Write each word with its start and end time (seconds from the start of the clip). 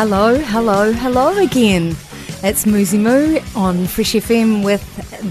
Hello, 0.00 0.38
hello, 0.38 0.92
hello 0.92 1.36
again. 1.38 1.96
It's 2.44 2.64
Mouxsie 2.66 2.98
Moux 2.98 3.40
on 3.56 3.88
Fresh 3.88 4.12
FM 4.12 4.62
with 4.62 4.80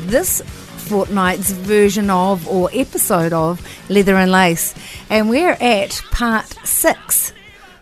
this 0.09 0.41
fortnight's 0.89 1.51
version 1.51 2.09
of 2.09 2.45
or 2.49 2.69
episode 2.73 3.31
of 3.31 3.65
Leather 3.89 4.17
and 4.17 4.29
Lace. 4.29 4.75
And 5.09 5.29
we're 5.29 5.55
at 5.61 6.01
part 6.11 6.47
six. 6.65 7.31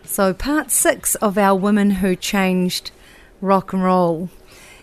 So, 0.03 0.31
part 0.31 0.69
six 0.69 1.16
of 1.16 1.39
our 1.39 1.56
Women 1.56 1.89
Who 1.89 2.16
Changed 2.16 2.91
Rock 3.41 3.73
and 3.73 3.83
Roll. 3.83 4.30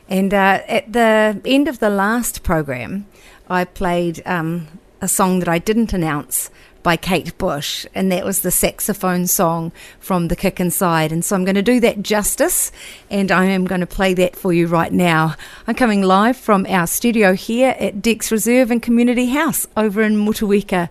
And 0.08 0.34
uh, 0.34 0.62
at 0.66 0.92
the 0.92 1.40
end 1.44 1.68
of 1.68 1.78
the 1.78 1.88
last 1.88 2.42
program, 2.42 3.06
I 3.48 3.62
played 3.62 4.26
um, 4.26 4.66
a 5.00 5.06
song 5.06 5.38
that 5.38 5.48
I 5.48 5.60
didn't 5.60 5.92
announce 5.92 6.50
by 6.82 6.96
Kate 6.96 7.36
Bush, 7.38 7.86
and 7.94 8.10
that 8.10 8.24
was 8.24 8.42
the 8.42 8.50
saxophone 8.50 9.26
song 9.26 9.72
from 10.00 10.28
The 10.28 10.36
Kick 10.36 10.60
Inside. 10.60 11.12
And 11.12 11.24
so 11.24 11.36
I'm 11.36 11.44
going 11.44 11.54
to 11.54 11.62
do 11.62 11.80
that 11.80 12.02
justice, 12.02 12.72
and 13.10 13.30
I 13.30 13.44
am 13.46 13.66
going 13.66 13.80
to 13.80 13.86
play 13.86 14.14
that 14.14 14.36
for 14.36 14.52
you 14.52 14.66
right 14.66 14.92
now. 14.92 15.36
I'm 15.66 15.74
coming 15.74 16.02
live 16.02 16.36
from 16.36 16.66
our 16.66 16.86
studio 16.86 17.34
here 17.34 17.76
at 17.78 18.02
Decks 18.02 18.32
Reserve 18.32 18.70
and 18.70 18.82
Community 18.82 19.26
House 19.26 19.66
over 19.76 20.02
in 20.02 20.16
Motueka. 20.16 20.88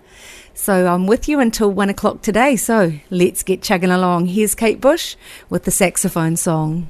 So 0.54 0.88
I'm 0.88 1.08
with 1.08 1.28
you 1.28 1.40
until 1.40 1.72
one 1.72 1.90
o'clock 1.90 2.22
today. 2.22 2.56
So 2.56 2.94
let's 3.10 3.44
get 3.44 3.62
chugging 3.62 3.92
along. 3.92 4.28
Here's 4.28 4.56
Kate 4.56 4.82
Bush 4.82 5.16
with 5.50 5.64
the 5.64 5.72
saxophone 5.72 6.36
song. 6.36 6.90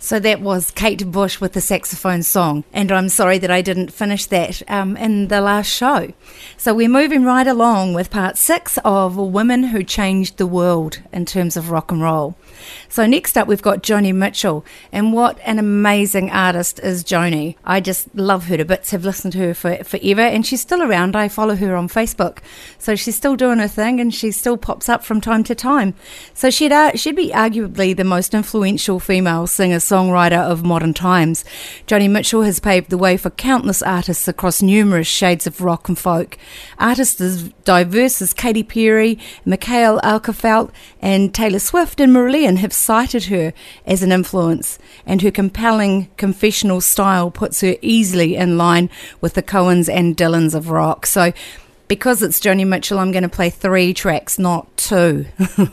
So 0.00 0.20
that 0.20 0.40
was 0.40 0.70
Kate 0.70 1.10
Bush 1.10 1.40
with 1.40 1.54
the 1.54 1.60
saxophone 1.60 2.22
song, 2.22 2.62
and 2.72 2.92
I'm 2.92 3.08
sorry 3.08 3.38
that 3.38 3.50
I 3.50 3.62
didn't 3.62 3.92
finish 3.92 4.26
that 4.26 4.62
um, 4.70 4.96
in 4.96 5.26
the 5.26 5.40
last 5.40 5.66
show. 5.66 6.12
So 6.56 6.72
we're 6.72 6.88
moving 6.88 7.24
right 7.24 7.46
along 7.46 7.94
with 7.94 8.08
part 8.08 8.38
six 8.38 8.78
of 8.84 9.16
Women 9.16 9.64
Who 9.64 9.82
Changed 9.82 10.36
the 10.36 10.46
World 10.46 11.00
in 11.12 11.26
terms 11.26 11.56
of 11.56 11.70
rock 11.70 11.90
and 11.90 12.00
roll. 12.00 12.36
So 12.88 13.06
next 13.06 13.36
up, 13.36 13.48
we've 13.48 13.60
got 13.60 13.82
Joni 13.82 14.14
Mitchell, 14.14 14.64
and 14.92 15.12
what 15.12 15.38
an 15.44 15.58
amazing 15.58 16.30
artist 16.30 16.78
is 16.78 17.02
Joni. 17.02 17.56
I 17.64 17.80
just 17.80 18.14
love 18.14 18.46
her 18.46 18.56
to 18.56 18.64
bits. 18.64 18.92
Have 18.92 19.04
listened 19.04 19.32
to 19.32 19.38
her 19.40 19.54
for 19.54 19.82
forever, 19.82 20.22
and 20.22 20.46
she's 20.46 20.60
still 20.60 20.82
around. 20.82 21.16
I 21.16 21.26
follow 21.28 21.56
her 21.56 21.74
on 21.74 21.88
Facebook, 21.88 22.38
so 22.78 22.94
she's 22.94 23.16
still 23.16 23.34
doing 23.34 23.58
her 23.58 23.68
thing, 23.68 24.00
and 24.00 24.14
she 24.14 24.30
still 24.30 24.56
pops 24.56 24.88
up 24.88 25.04
from 25.04 25.20
time 25.20 25.42
to 25.44 25.56
time. 25.56 25.94
So 26.34 26.50
she'd 26.50 26.72
uh, 26.72 26.92
she'd 26.94 27.16
be 27.16 27.30
arguably 27.30 27.96
the 27.96 28.04
most 28.04 28.32
influential 28.32 29.00
female 29.00 29.48
singer 29.48 29.80
songwriter 29.88 30.38
of 30.38 30.64
modern 30.64 30.94
times. 30.94 31.44
Joni 31.86 32.10
Mitchell 32.10 32.42
has 32.42 32.60
paved 32.60 32.90
the 32.90 32.98
way 32.98 33.16
for 33.16 33.30
countless 33.30 33.82
artists 33.82 34.28
across 34.28 34.62
numerous 34.62 35.06
shades 35.06 35.46
of 35.46 35.60
rock 35.60 35.88
and 35.88 35.98
folk. 35.98 36.36
Artists 36.78 37.20
as 37.20 37.48
diverse 37.64 38.20
as 38.20 38.34
Katy 38.34 38.62
Perry, 38.62 39.18
Mikael 39.44 40.00
Åkerfeldt, 40.00 40.70
and 41.00 41.34
Taylor 41.34 41.58
Swift 41.58 42.00
and 42.00 42.12
Marillion 42.12 42.58
have 42.58 42.72
cited 42.72 43.24
her 43.24 43.52
as 43.86 44.02
an 44.02 44.12
influence, 44.12 44.78
and 45.06 45.22
her 45.22 45.30
compelling 45.30 46.10
confessional 46.16 46.80
style 46.80 47.30
puts 47.30 47.60
her 47.60 47.76
easily 47.80 48.36
in 48.36 48.58
line 48.58 48.90
with 49.20 49.34
the 49.34 49.42
Cohens 49.42 49.88
and 49.88 50.16
Dylans 50.16 50.54
of 50.54 50.70
rock. 50.70 51.06
So 51.06 51.32
because 51.88 52.22
it's 52.22 52.38
Joni 52.38 52.66
Mitchell, 52.66 52.98
I'm 52.98 53.12
going 53.12 53.22
to 53.22 53.28
play 53.28 53.50
three 53.50 53.94
tracks, 53.94 54.38
not 54.38 54.76
two. 54.76 55.26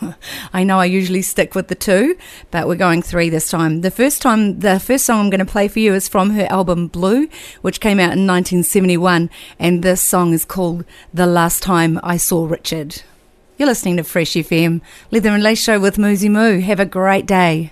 I 0.53 0.63
know 0.63 0.79
I 0.79 0.85
usually 0.85 1.21
stick 1.21 1.53
with 1.53 1.67
the 1.67 1.75
two, 1.75 2.17
but 2.51 2.67
we're 2.67 2.75
going 2.75 3.01
three 3.01 3.29
this 3.29 3.49
time. 3.49 3.81
The 3.81 3.91
first 3.91 4.21
time, 4.21 4.59
the 4.59 4.79
first 4.79 5.05
song 5.05 5.19
I'm 5.19 5.29
going 5.29 5.45
to 5.45 5.51
play 5.51 5.67
for 5.67 5.79
you 5.79 5.93
is 5.93 6.07
from 6.07 6.31
her 6.31 6.47
album 6.49 6.87
Blue, 6.87 7.27
which 7.61 7.81
came 7.81 7.99
out 7.99 8.13
in 8.13 8.25
1971, 8.25 9.29
and 9.59 9.83
this 9.83 10.01
song 10.01 10.33
is 10.33 10.45
called 10.45 10.85
The 11.13 11.27
Last 11.27 11.61
Time 11.61 11.99
I 12.01 12.17
Saw 12.17 12.45
Richard. 12.45 13.03
You're 13.57 13.67
listening 13.67 13.97
to 13.97 14.03
Fresh 14.03 14.33
FM, 14.33 14.81
Leather 15.11 15.29
and 15.29 15.43
Lace 15.43 15.61
Show 15.61 15.79
with 15.79 15.97
Mouxsie 15.97 16.29
Moux. 16.29 16.59
Have 16.59 16.79
a 16.79 16.85
great 16.85 17.25
day. 17.25 17.71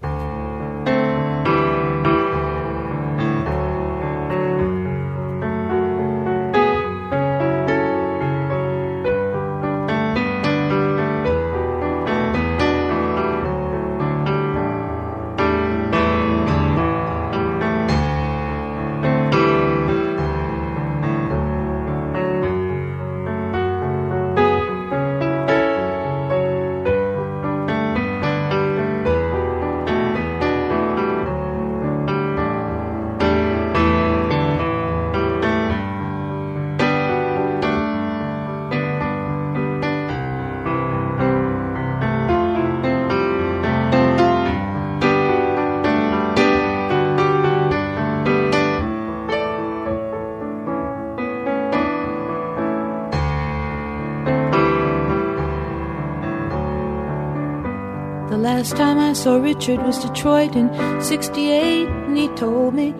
Saw 59.24 59.38
Richard 59.38 59.82
was 59.82 60.04
Detroit 60.04 60.54
in 60.54 60.68
68, 61.02 61.88
and 61.88 62.18
he 62.18 62.28
told 62.36 62.74
me 62.74 62.94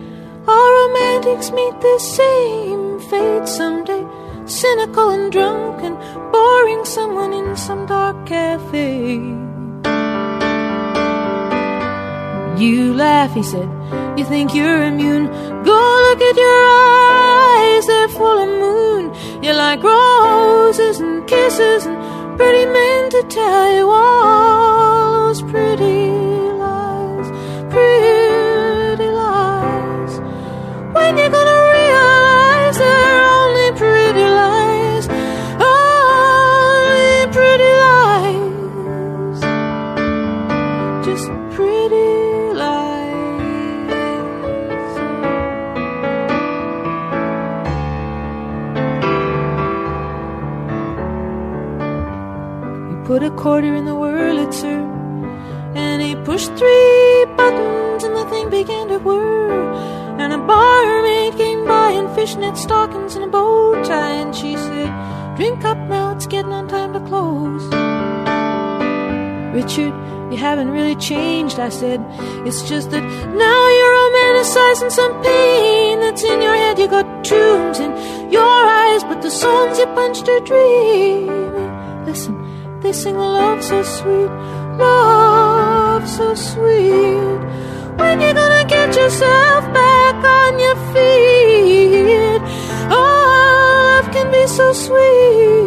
all 0.48 0.70
romantics 0.80 1.50
meet 1.50 1.78
the 1.82 1.98
same 1.98 2.98
fate 3.10 3.46
someday. 3.46 4.02
Cynical 4.46 5.10
and 5.10 5.30
drunk 5.30 5.82
and 5.82 5.96
boring 6.32 6.82
someone 6.86 7.34
in 7.34 7.54
some 7.58 7.84
dark 7.84 8.16
cafe. 8.24 9.16
You 12.56 12.94
laugh, 12.94 13.34
he 13.34 13.42
said. 13.42 13.68
You 14.18 14.24
think 14.24 14.54
you're 14.54 14.82
immune. 14.82 15.26
Go 15.70 15.78
look 16.06 16.20
at 16.30 16.36
your 16.46 16.60
eyes, 16.88 17.86
they're 17.86 18.08
full 18.08 18.38
of 18.46 18.50
moon. 18.64 19.02
You 19.44 19.52
like 19.52 19.82
roses 19.82 21.00
and 21.00 21.28
kisses 21.28 21.84
and 21.84 21.98
pretty 22.38 22.64
men 22.64 23.10
to 23.10 23.22
tell 23.28 23.74
you 23.74 23.90
all 23.90 24.94
pretty 25.54 26.03
Quarter 53.44 53.74
in 53.74 53.84
the 53.84 53.90
Wurlitzer 53.90 54.80
and 55.76 56.00
he 56.00 56.16
pushed 56.24 56.50
three 56.56 57.26
buttons 57.36 58.02
and 58.02 58.16
the 58.16 58.24
thing 58.30 58.48
began 58.48 58.88
to 58.88 58.98
whir. 58.98 59.52
And 60.18 60.32
a 60.32 60.38
barmaid 60.38 61.36
came 61.36 61.66
by 61.66 61.90
in 61.90 62.08
fishnet 62.14 62.56
stockings 62.56 63.16
and 63.16 63.24
a 63.24 63.26
bow 63.26 63.74
tie 63.84 64.12
and 64.12 64.34
she 64.34 64.56
said, 64.56 65.36
Drink 65.36 65.62
up 65.62 65.76
now, 65.76 66.12
it's 66.12 66.26
getting 66.26 66.54
on 66.54 66.68
time 66.68 66.94
to 66.94 67.00
close. 67.00 67.64
Richard, 69.52 69.92
you 70.32 70.38
haven't 70.38 70.70
really 70.70 70.96
changed, 70.96 71.58
I 71.58 71.68
said. 71.68 72.00
It's 72.46 72.66
just 72.66 72.92
that 72.92 73.02
now 73.02 73.62
you're 73.76 73.94
romanticizing 74.00 74.90
some 74.90 75.22
pain 75.22 76.00
that's 76.00 76.24
in 76.24 76.40
your 76.40 76.54
head. 76.54 76.78
You 76.78 76.88
got 76.88 77.22
tunes 77.22 77.78
in 77.78 77.92
your 78.32 78.40
eyes, 78.42 79.04
but 79.04 79.20
the 79.20 79.30
songs 79.30 79.78
you 79.78 79.84
punched 79.88 80.26
are 80.30 80.40
dreamy. 80.40 81.43
They 82.84 82.92
sing 82.92 83.16
love 83.16 83.64
so 83.64 83.82
sweet, 83.82 84.28
love 84.76 86.06
so 86.06 86.34
sweet. 86.34 87.38
When 87.96 88.20
you 88.20 88.34
gonna 88.34 88.64
get 88.68 88.94
yourself 88.94 89.64
back 89.72 90.16
on 90.22 90.58
your 90.58 90.76
feet? 90.92 92.42
Oh, 92.92 94.02
love 94.02 94.12
can 94.12 94.30
be 94.30 94.46
so 94.46 94.74
sweet. 94.74 95.64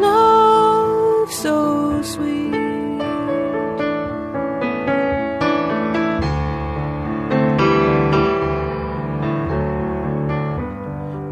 Love 0.00 1.30
so 1.30 2.00
sweet. 2.00 2.54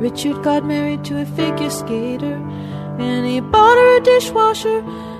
Richard 0.02 0.42
got 0.44 0.66
married 0.66 1.02
to 1.06 1.22
a 1.22 1.24
figure 1.24 1.70
skater, 1.70 2.38
and 2.98 3.26
he 3.26 3.40
bought 3.40 3.76
her 3.76 3.96
a 3.96 4.00
dishwasher 4.00 4.78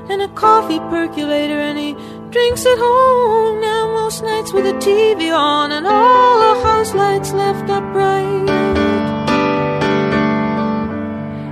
and 0.09 0.23
a 0.23 0.29
coffee 0.29 0.79
percolator, 0.79 1.59
and 1.59 1.79
he 1.79 1.93
drinks 2.31 2.65
at 2.67 2.79
home 2.79 3.61
now 3.61 3.93
most 3.93 4.23
nights 4.23 4.53
with 4.53 4.67
a 4.67 4.75
TV 4.75 5.37
on 5.37 5.73
and 5.73 5.87
all 5.87 6.39
the 6.41 6.63
house 6.63 6.95
lights 6.95 7.33
left 7.33 7.69
up 7.71 7.83
bright. 7.93 8.47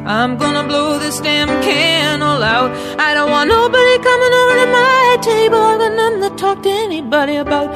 I'm 0.07 0.37
gonna 0.37 0.69
blow 0.69 0.99
this 0.99 1.19
damn 1.21 1.49
candle 1.63 2.43
out. 2.43 2.71
I 2.99 3.15
don't 3.15 3.31
want 3.31 3.49
nobody 3.49 3.99
coming 3.99 4.33
over 4.41 4.55
to 4.63 4.67
my 4.81 5.19
table. 5.23 5.59
I've 5.59 5.79
got 5.79 5.93
nothing 5.95 6.23
to 6.29 6.37
talk 6.37 6.63
to 6.65 6.69
anybody 6.69 7.37
about. 7.37 7.69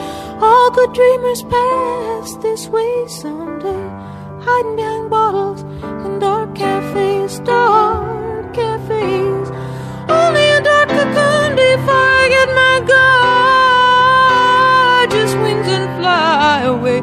All 0.43 0.71
good 0.71 0.93
dreamers 0.93 1.43
pass 1.45 2.37
this 2.37 2.69
way 2.69 3.07
someday, 3.09 3.89
hiding 4.45 4.77
behind 4.77 5.11
bottles 5.11 5.63
in 6.05 6.19
dark 6.19 6.55
cafes, 6.55 7.41
dark 7.41 8.18
cafes. 8.89 9.51
Only 10.09 10.49
a 10.51 10.61
dark 10.61 10.89
cocoon 10.89 11.57
before 11.57 12.09
I 12.21 12.29
get 12.35 12.49
my 12.63 12.77
gorgeous 15.13 15.33
wings 15.43 15.69
and 15.69 15.87
fly 16.01 16.63
away. 16.63 17.03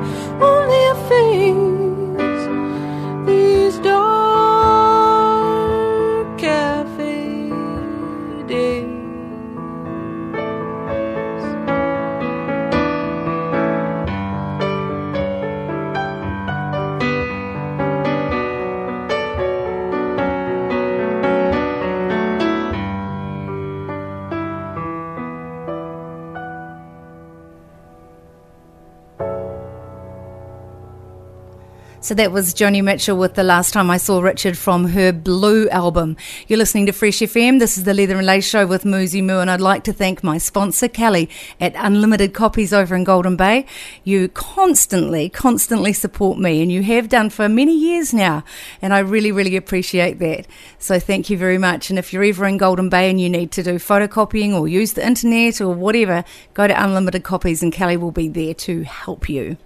So 32.06 32.14
that 32.14 32.32
was 32.32 32.54
Joni 32.54 32.84
Mitchell 32.84 33.18
with 33.18 33.34
The 33.34 33.44
Last 33.44 33.74
Time 33.74 33.90
I 33.90 33.98
Saw 33.98 34.22
Richard 34.22 34.60
from 34.60 34.90
her 34.90 35.12
Blue 35.12 35.68
album. 35.70 36.18
You're 36.48 36.60
listening 36.60 36.86
to 36.86 36.92
Fresh 36.92 37.18
FM. 37.18 37.58
This 37.58 37.80
is 37.80 37.84
the 37.84 37.96
Leather 37.96 38.16
and 38.16 38.28
Lace 38.28 38.48
Show 38.48 38.68
with 38.68 38.84
Mouxsie 38.84 39.24
Moux, 39.24 39.40
and 39.40 39.50
I'd 39.50 39.60
like 39.60 39.84
to 39.86 39.92
thank 39.92 40.24
my 40.24 40.38
sponsor, 40.38 40.88
Kelly, 40.88 41.32
at 41.60 41.74
Unlimited 41.76 42.32
Copies 42.32 42.72
over 42.72 42.96
in 42.96 43.06
Golden 43.06 43.36
Bay. 43.36 43.66
You 44.04 44.28
constantly, 44.28 45.30
constantly 45.30 45.94
support 45.94 46.38
me, 46.38 46.62
and 46.62 46.72
you 46.72 46.84
have 46.84 47.10
done 47.10 47.32
for 47.32 47.50
many 47.50 47.76
years 47.76 48.14
now, 48.14 48.44
and 48.84 48.94
I 48.94 49.00
really, 49.00 49.32
really 49.32 49.56
appreciate 49.56 50.20
that. 50.20 50.46
So 50.78 51.00
thank 51.00 51.32
you 51.32 51.40
very 51.40 51.58
much. 51.58 51.90
And 51.90 51.98
if 51.98 52.14
you're 52.14 52.24
ever 52.24 52.46
in 52.46 52.60
Golden 52.60 52.88
Bay 52.88 53.10
and 53.10 53.20
you 53.20 53.30
need 53.30 53.52
to 53.54 53.64
do 53.64 53.80
photocopying 53.80 54.54
or 54.54 54.68
use 54.68 54.94
the 54.94 55.04
internet 55.04 55.60
or 55.60 55.74
whatever, 55.74 56.24
go 56.54 56.68
to 56.68 56.84
Unlimited 56.84 57.24
Copies, 57.24 57.64
and 57.64 57.74
Kelly 57.74 57.98
will 57.98 58.12
be 58.12 58.28
there 58.28 58.54
to 58.54 58.84
help 58.84 59.28
you. 59.28 59.58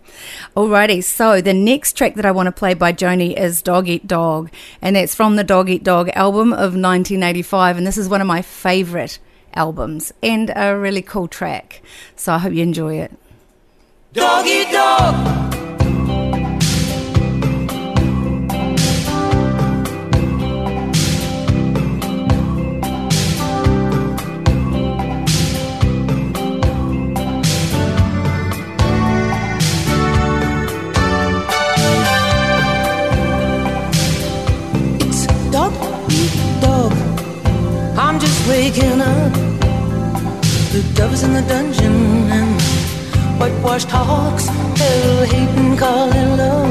Alrighty, 0.55 1.03
so 1.03 1.41
the 1.41 1.53
next 1.53 1.97
track 1.97 2.15
that 2.15 2.25
I 2.25 2.28
want 2.31 2.47
to 2.47 2.51
play 2.51 2.73
by 2.73 2.93
Joni 2.93 3.37
is 3.37 3.61
Dog 3.61 3.87
Eat 3.87 4.07
Dog, 4.07 4.49
and 4.81 4.95
that's 4.95 5.15
from 5.15 5.35
the 5.35 5.43
Dog 5.43 5.69
Eat 5.69 5.83
Dog 5.83 6.09
album 6.15 6.53
of 6.53 6.75
1985, 6.75 7.77
and 7.77 7.87
this 7.87 7.97
is 7.97 8.09
one 8.09 8.21
of 8.21 8.27
my 8.27 8.41
favourite 8.41 9.19
albums 9.53 10.13
and 10.21 10.51
a 10.55 10.77
really 10.77 11.01
cool 11.01 11.27
track. 11.27 11.81
So 12.15 12.33
I 12.33 12.37
hope 12.39 12.53
you 12.53 12.63
enjoy 12.63 12.95
it. 12.95 13.11
Dog 14.13 14.45
eat 14.45 14.71
dog. 14.71 15.58
Waking 38.49 38.99
up. 38.99 39.33
The 40.73 40.81
dove's 40.95 41.23
in 41.23 41.33
the 41.33 41.43
dungeon 41.43 41.95
and 42.37 42.61
whitewashed 43.39 43.89
hawks, 43.91 44.47
hell 44.79 45.23
hating, 45.25 45.77
calling 45.77 46.37
love. 46.37 46.68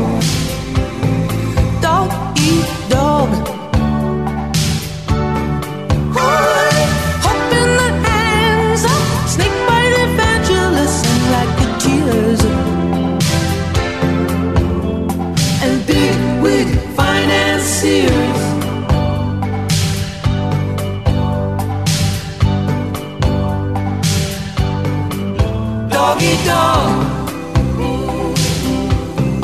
Doggy 26.08 26.36
dog 26.42 26.90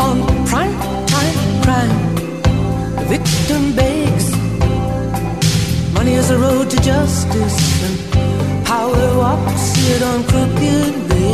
on 0.00 0.16
prime 0.46 0.74
time 1.12 1.38
crime. 1.62 1.96
The 2.96 3.04
victim 3.06 3.76
begs. 3.76 4.30
Money 5.92 6.14
is 6.14 6.28
the 6.30 6.38
road 6.38 6.70
to 6.70 6.80
justice, 6.80 7.60
and 7.86 8.64
power 8.64 9.06
walks 9.18 9.74
it 9.90 10.02
on 10.10 10.24
crooked 10.24 11.10
legs. 11.10 11.33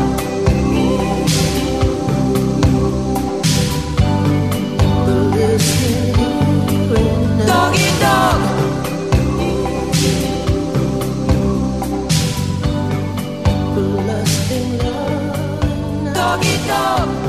dog. 16.71 17.20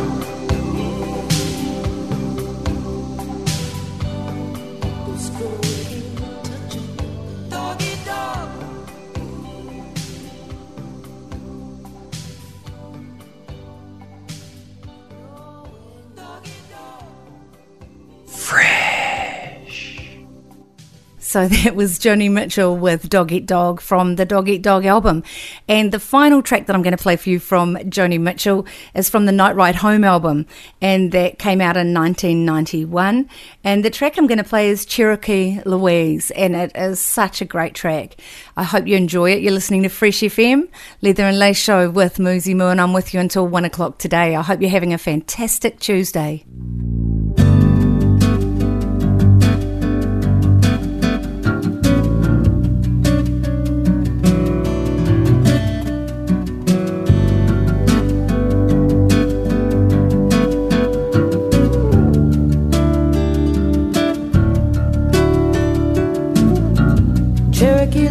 So 21.32 21.48
that 21.64 21.74
was 21.74 21.98
Joni 21.98 22.30
Mitchell 22.30 22.76
with 22.76 23.08
Dog 23.08 23.32
Eat 23.32 23.46
Dog 23.46 23.80
from 23.80 24.16
the 24.16 24.26
Dog 24.26 24.50
Eat 24.50 24.60
Dog 24.60 24.84
album. 24.84 25.22
And 25.66 25.90
the 25.90 25.98
final 25.98 26.42
track 26.42 26.66
that 26.66 26.76
I'm 26.76 26.82
going 26.82 26.94
to 26.94 27.02
play 27.02 27.16
for 27.16 27.30
you 27.30 27.38
from 27.38 27.74
Joni 27.76 28.20
Mitchell 28.20 28.66
is 28.94 29.08
from 29.08 29.24
the 29.24 29.32
Night 29.32 29.56
Ride 29.56 29.76
Home 29.76 30.04
album. 30.04 30.44
And 30.82 31.10
that 31.12 31.38
came 31.38 31.62
out 31.62 31.78
in 31.78 31.94
1991. 31.94 33.30
And 33.64 33.82
the 33.82 33.88
track 33.88 34.18
I'm 34.18 34.26
going 34.26 34.36
to 34.36 34.44
play 34.44 34.68
is 34.68 34.84
Cherokee 34.84 35.60
Louise. 35.64 36.30
And 36.32 36.54
it 36.54 36.70
is 36.74 37.00
such 37.00 37.40
a 37.40 37.46
great 37.46 37.74
track. 37.74 38.16
I 38.54 38.64
hope 38.64 38.86
you 38.86 38.96
enjoy 38.96 39.32
it. 39.32 39.40
You're 39.40 39.52
listening 39.52 39.84
to 39.84 39.88
Fresh 39.88 40.20
FM, 40.20 40.68
Leather 41.00 41.24
and 41.24 41.38
Lace 41.38 41.56
Show 41.56 41.88
with 41.88 42.18
Mouxsie 42.18 42.54
Moux. 42.54 42.68
And 42.68 42.78
I'm 42.78 42.92
with 42.92 43.14
you 43.14 43.20
until 43.20 43.48
one 43.48 43.64
o'clock 43.64 43.96
today. 43.96 44.36
I 44.36 44.42
hope 44.42 44.60
you're 44.60 44.68
having 44.68 44.92
a 44.92 44.98
fantastic 44.98 45.80
Tuesday. 45.80 46.44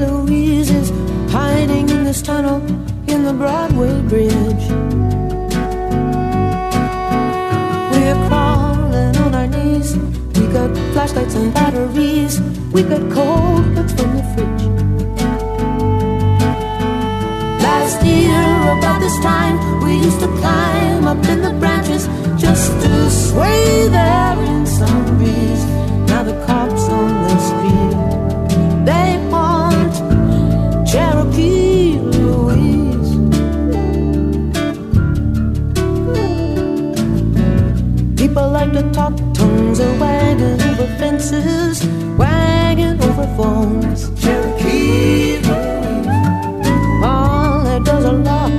Louise 0.01 0.71
is 0.71 0.89
hiding 1.31 1.87
in 1.89 2.03
this 2.03 2.21
tunnel 2.23 2.57
in 3.07 3.23
the 3.23 3.33
Broadway 3.33 4.01
Bridge. 4.09 4.65
We're 7.91 8.19
crawling 8.27 9.15
on 9.17 9.35
our 9.35 9.47
knees. 9.47 9.95
We 10.35 10.47
got 10.47 10.75
flashlights 10.93 11.35
and 11.35 11.53
batteries. 11.53 12.41
We 12.73 12.81
got 12.81 13.03
cold 13.11 13.63
cuts 13.75 13.93
from 13.93 14.09
the 14.17 14.23
fridge. 14.33 14.63
Last 17.61 18.03
year, 18.03 18.45
about 18.77 18.99
this 19.01 19.17
time, 19.19 19.55
we 19.83 19.97
used 19.97 20.19
to 20.21 20.29
climb 20.39 21.05
up 21.05 21.23
in 21.25 21.41
the 21.43 21.53
branches 21.59 22.07
just 22.41 22.71
to 22.81 23.11
sway 23.11 23.87
there 23.89 24.37
in 24.51 24.65
some 24.65 25.17
breeze. 25.17 25.63
Now 26.09 26.23
the 26.23 26.33
cops 26.47 26.60
Talk, 38.93 39.15
tongues 39.33 39.79
are 39.79 39.99
wagging 39.99 40.61
over 40.69 40.87
fences, 40.97 41.85
wagging 42.17 43.01
over 43.01 43.25
phones. 43.37 44.09
Cherokee 44.21 45.37
All 47.01 47.63
that 47.63 47.83
does 47.85 48.03
a 48.03 48.11
lot. 48.11 48.51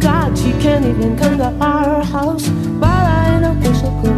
God, 0.00 0.36
she 0.36 0.50
can't 0.60 0.84
even 0.84 1.16
come 1.16 1.38
to 1.38 1.50
our 1.60 2.02
house, 2.02 2.48
but 2.80 2.88
I 2.88 3.38
know 3.38 3.54
where 3.54 3.74
she'll 3.74 4.02
go. 4.02 4.12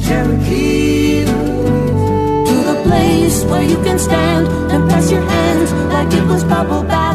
Cherokee 0.00 1.24
to 1.24 2.54
the 2.70 2.82
place 2.84 3.44
where 3.44 3.62
you 3.62 3.76
can 3.84 4.00
stand 4.00 4.48
and 4.72 4.90
press 4.90 5.08
your 5.12 5.22
hands 5.22 5.72
like 5.92 6.12
it 6.12 6.26
was 6.26 6.42
bubble 6.42 6.82
bathing. 6.82 7.05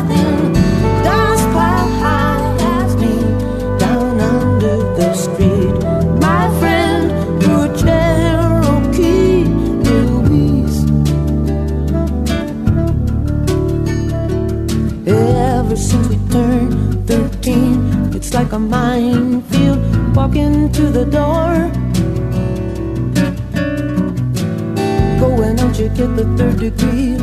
13, 18.32 18.34
it's 18.34 18.36
like 18.36 18.52
a 18.54 18.60
minefield 18.60 20.15
walking 20.15 20.72
to 20.72 20.84
the 20.84 21.06
door. 21.06 21.70
Going 25.20 25.60
out, 25.60 25.80
you 25.80 25.89
get 25.89 26.15
the 26.15 26.26
third 26.38 26.60
degree, 26.60 27.15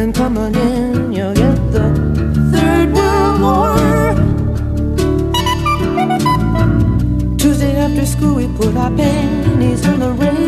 and 0.00 0.14
coming 0.14 0.54
in, 0.54 1.12
you 1.12 1.34
get 1.34 1.72
the 1.72 1.92
third 2.52 2.92
world 2.94 3.40
war. 3.40 4.14
Tuesday 7.38 7.76
after 7.76 8.06
school, 8.06 8.34
we 8.36 8.46
put 8.56 8.76
our 8.76 8.90
pennies 8.96 9.86
on 9.86 10.00
the 10.00 10.12
rails, 10.12 10.45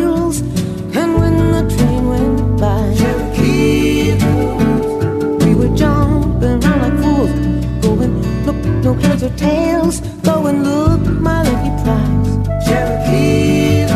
or 9.29 9.37
tails, 9.37 10.01
going 10.21 10.63
look, 10.63 11.01
my 11.01 11.43
lucky 11.43 11.83
prize, 11.83 12.65
Cherokee. 12.65 13.87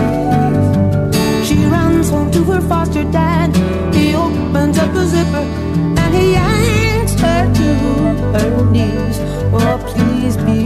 She 1.45 1.65
runs 1.65 2.09
home 2.09 2.31
to 2.31 2.43
her 2.45 2.61
foster 2.61 3.03
dad. 3.03 3.55
He 3.93 4.15
opens 4.15 4.77
up 4.77 4.93
the 4.93 5.05
zipper 5.05 5.45
and 6.01 6.15
he 6.15 6.31
yanks 6.33 7.13
her 7.13 7.53
to 7.53 7.69
her 8.37 8.71
knees. 8.71 9.17
Oh, 9.53 9.77
please 9.93 10.37
be 10.37 10.62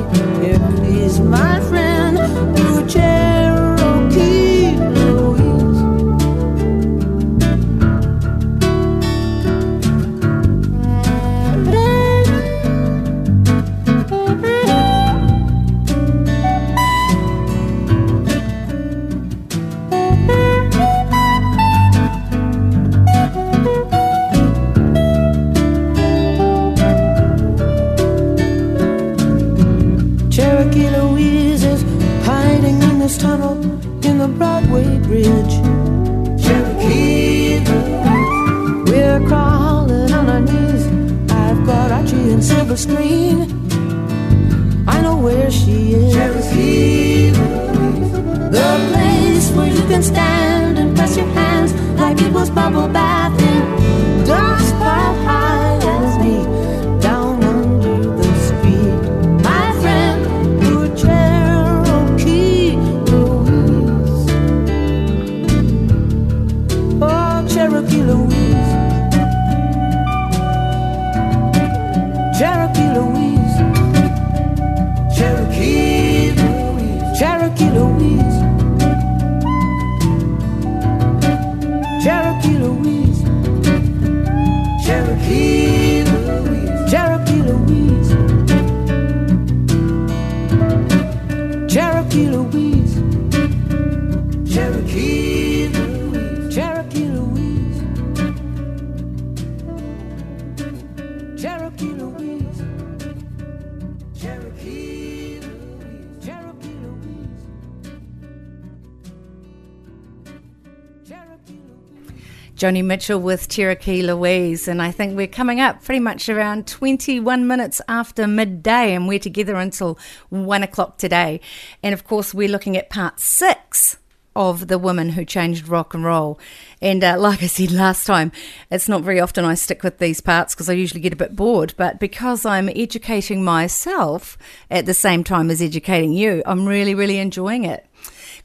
Joni 112.57 112.83
Mitchell 112.83 113.19
with 113.19 113.49
Cherokee 113.49 114.01
Louise, 114.01 114.67
and 114.67 114.81
I 114.81 114.89
think 114.89 115.15
we're 115.15 115.27
coming 115.27 115.59
up 115.59 115.83
pretty 115.83 115.99
much 115.99 116.27
around 116.27 116.65
21 116.65 117.45
minutes 117.45 117.81
after 117.87 118.25
midday, 118.25 118.95
and 118.95 119.07
we're 119.07 119.19
together 119.19 119.57
until 119.57 119.99
one 120.29 120.63
o'clock 120.63 120.97
today. 120.97 121.39
And 121.83 121.93
of 121.93 122.03
course, 122.03 122.33
we're 122.33 122.49
looking 122.49 122.75
at 122.75 122.89
part 122.89 123.19
six 123.19 123.97
of 124.35 124.69
the 124.69 124.79
women 124.79 125.09
who 125.09 125.23
changed 125.23 125.67
rock 125.67 125.93
and 125.93 126.03
roll. 126.03 126.39
And 126.81 127.03
uh, 127.03 127.19
like 127.19 127.43
I 127.43 127.47
said 127.47 127.71
last 127.71 128.07
time, 128.07 128.31
it's 128.71 128.89
not 128.89 129.03
very 129.03 129.19
often 129.19 129.45
I 129.45 129.53
stick 129.53 129.83
with 129.83 129.99
these 129.99 130.19
parts 130.19 130.55
because 130.55 130.67
I 130.67 130.73
usually 130.73 131.01
get 131.01 131.13
a 131.13 131.17
bit 131.17 131.35
bored. 131.35 131.75
But 131.77 131.99
because 131.99 132.43
I'm 132.43 132.69
educating 132.69 133.43
myself 133.43 134.35
at 134.71 134.87
the 134.87 134.95
same 134.95 135.23
time 135.23 135.51
as 135.51 135.61
educating 135.61 136.13
you, 136.13 136.41
I'm 136.47 136.67
really, 136.67 136.95
really 136.95 137.19
enjoying 137.19 137.65
it. 137.65 137.85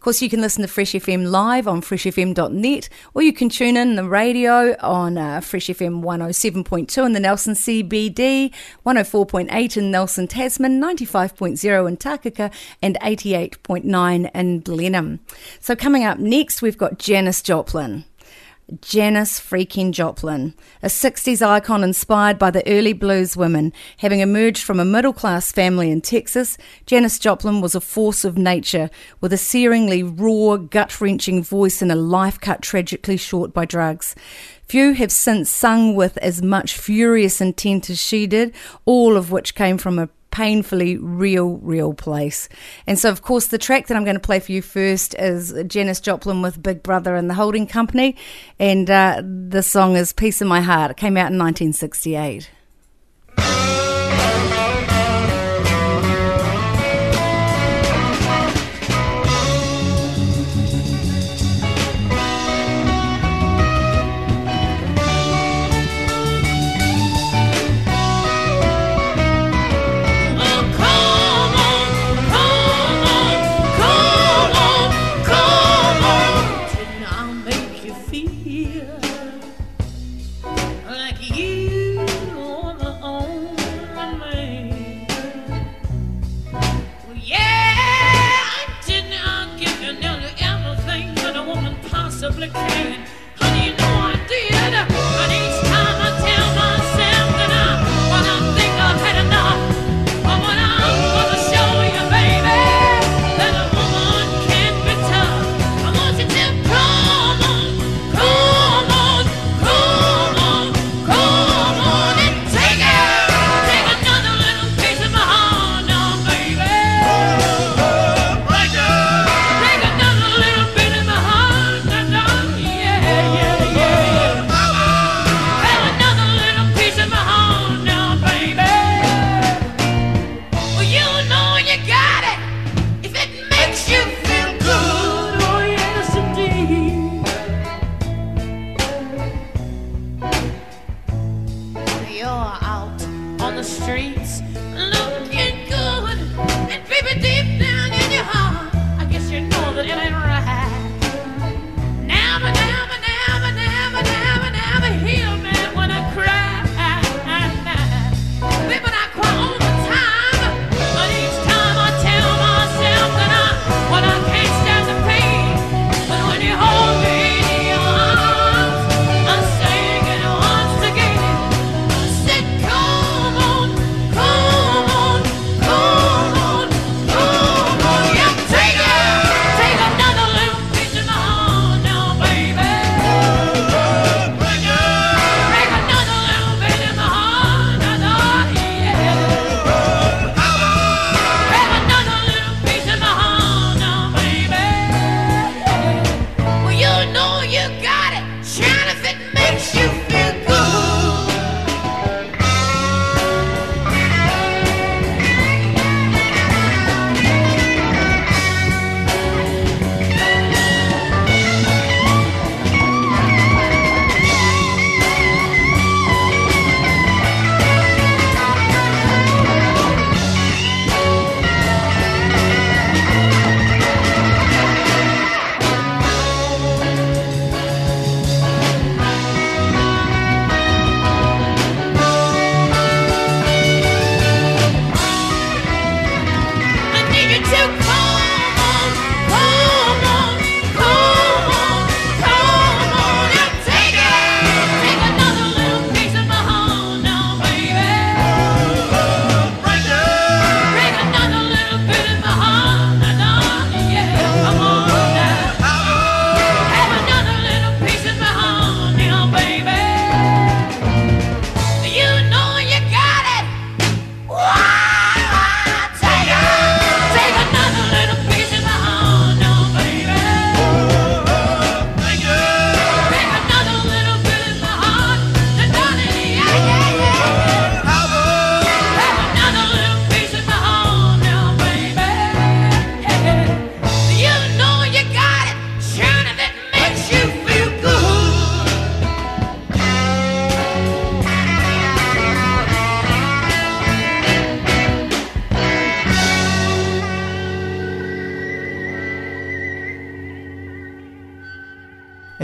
Course, 0.02 0.20
you 0.20 0.28
can 0.28 0.40
listen 0.40 0.62
to 0.62 0.68
Fresh 0.68 0.94
FM 0.94 1.30
live 1.30 1.68
on 1.68 1.80
freshfm.net, 1.80 2.88
or 3.14 3.22
you 3.22 3.32
can 3.32 3.48
tune 3.48 3.76
in 3.76 3.94
the 3.94 4.02
radio 4.02 4.74
on 4.80 5.16
uh, 5.16 5.40
Fresh 5.40 5.68
FM 5.68 6.02
107.2 6.02 7.06
in 7.06 7.12
the 7.12 7.20
Nelson 7.20 7.54
CBD, 7.54 8.52
104.8 8.84 9.76
in 9.76 9.92
Nelson, 9.92 10.26
Tasman, 10.26 10.80
95.0 10.80 11.86
in 11.86 11.96
Takaka, 11.96 12.52
and 12.82 12.98
88.9 13.00 14.30
in 14.34 14.58
Blenheim. 14.58 15.20
So, 15.60 15.76
coming 15.76 16.02
up 16.02 16.18
next, 16.18 16.62
we've 16.62 16.76
got 16.76 16.98
Janis 16.98 17.40
Joplin. 17.40 18.04
Janis 18.80 19.38
freaking 19.38 19.90
Joplin, 19.90 20.54
a 20.82 20.86
60s 20.86 21.46
icon 21.46 21.84
inspired 21.84 22.38
by 22.38 22.50
the 22.50 22.66
early 22.66 22.92
blues 22.92 23.36
women. 23.36 23.72
Having 23.98 24.20
emerged 24.20 24.62
from 24.62 24.80
a 24.80 24.84
middle 24.84 25.12
class 25.12 25.52
family 25.52 25.90
in 25.90 26.00
Texas, 26.00 26.56
Janis 26.86 27.18
Joplin 27.18 27.60
was 27.60 27.74
a 27.74 27.80
force 27.80 28.24
of 28.24 28.38
nature 28.38 28.88
with 29.20 29.32
a 29.32 29.36
searingly 29.36 30.02
raw, 30.02 30.56
gut 30.56 31.00
wrenching 31.00 31.42
voice 31.42 31.82
and 31.82 31.92
a 31.92 31.96
life 31.96 32.40
cut 32.40 32.62
tragically 32.62 33.16
short 33.16 33.52
by 33.52 33.64
drugs. 33.64 34.14
Few 34.64 34.94
have 34.94 35.12
since 35.12 35.50
sung 35.50 35.94
with 35.94 36.16
as 36.18 36.40
much 36.40 36.76
furious 36.76 37.40
intent 37.40 37.90
as 37.90 38.00
she 38.00 38.26
did, 38.26 38.54
all 38.86 39.16
of 39.16 39.30
which 39.30 39.54
came 39.54 39.76
from 39.76 39.98
a 39.98 40.08
painfully 40.32 40.96
real, 40.96 41.58
real 41.58 41.94
place. 41.94 42.48
And 42.88 42.98
so, 42.98 43.10
of 43.10 43.22
course, 43.22 43.46
the 43.46 43.58
track 43.58 43.86
that 43.86 43.96
I'm 43.96 44.02
going 44.02 44.16
to 44.16 44.20
play 44.20 44.40
for 44.40 44.50
you 44.50 44.62
first 44.62 45.14
is 45.14 45.54
Janis 45.68 46.00
Joplin 46.00 46.42
with 46.42 46.60
Big 46.60 46.82
Brother 46.82 47.14
and 47.14 47.30
the 47.30 47.34
Holding 47.34 47.68
Company. 47.68 48.16
And 48.58 48.90
uh, 48.90 49.22
the 49.22 49.62
song 49.62 49.94
is 49.96 50.12
Peace 50.12 50.42
in 50.42 50.48
My 50.48 50.60
Heart. 50.60 50.90
It 50.90 50.96
came 50.96 51.16
out 51.16 51.30
in 51.30 51.38
1968. 51.38 52.50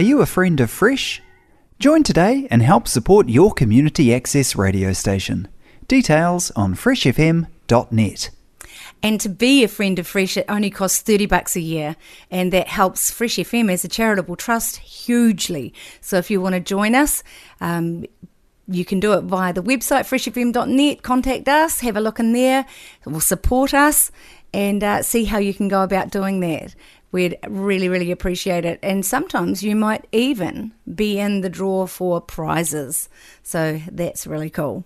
You 0.02 0.20
a 0.20 0.26
friend 0.26 0.60
of 0.60 0.70
Fresh? 0.70 1.22
Join 1.78 2.02
today 2.02 2.46
and 2.50 2.62
help 2.62 2.86
support 2.86 3.28
your 3.28 3.52
community 3.52 4.14
access 4.14 4.54
radio 4.54 4.92
station. 4.92 5.48
Details 5.88 6.50
on 6.52 6.74
freshfm.net. 6.74 8.30
And 9.02 9.20
to 9.20 9.28
be 9.28 9.64
a 9.64 9.68
friend 9.68 9.98
of 9.98 10.06
Fresh, 10.06 10.36
it 10.36 10.44
only 10.48 10.70
costs 10.70 11.00
30 11.00 11.26
bucks 11.26 11.56
a 11.56 11.60
year. 11.60 11.96
And 12.30 12.52
that 12.52 12.68
helps 12.68 13.10
Fresh 13.10 13.36
FM 13.36 13.72
as 13.72 13.84
a 13.84 13.88
charitable 13.88 14.36
trust 14.36 14.76
hugely. 14.76 15.72
So 16.00 16.16
if 16.16 16.30
you 16.30 16.40
want 16.40 16.54
to 16.54 16.60
join 16.60 16.94
us, 16.94 17.22
um, 17.60 18.04
you 18.68 18.84
can 18.84 19.00
do 19.00 19.14
it 19.14 19.22
via 19.22 19.52
the 19.52 19.62
website, 19.62 20.02
freshfm.net. 20.02 21.02
Contact 21.02 21.48
us, 21.48 21.80
have 21.80 21.96
a 21.96 22.00
look 22.00 22.20
in 22.20 22.32
there, 22.32 22.66
it 23.04 23.08
will 23.08 23.20
support 23.20 23.72
us, 23.72 24.10
and 24.52 24.84
uh, 24.84 25.02
see 25.02 25.24
how 25.24 25.38
you 25.38 25.54
can 25.54 25.68
go 25.68 25.82
about 25.82 26.10
doing 26.10 26.40
that. 26.40 26.74
We'd 27.10 27.38
really, 27.48 27.88
really 27.88 28.10
appreciate 28.10 28.64
it. 28.64 28.78
And 28.82 29.04
sometimes 29.04 29.62
you 29.62 29.74
might 29.74 30.06
even 30.12 30.72
be 30.94 31.18
in 31.18 31.40
the 31.40 31.48
draw 31.48 31.86
for 31.86 32.20
prizes. 32.20 33.08
So 33.42 33.80
that's 33.90 34.26
really 34.26 34.50
cool. 34.50 34.84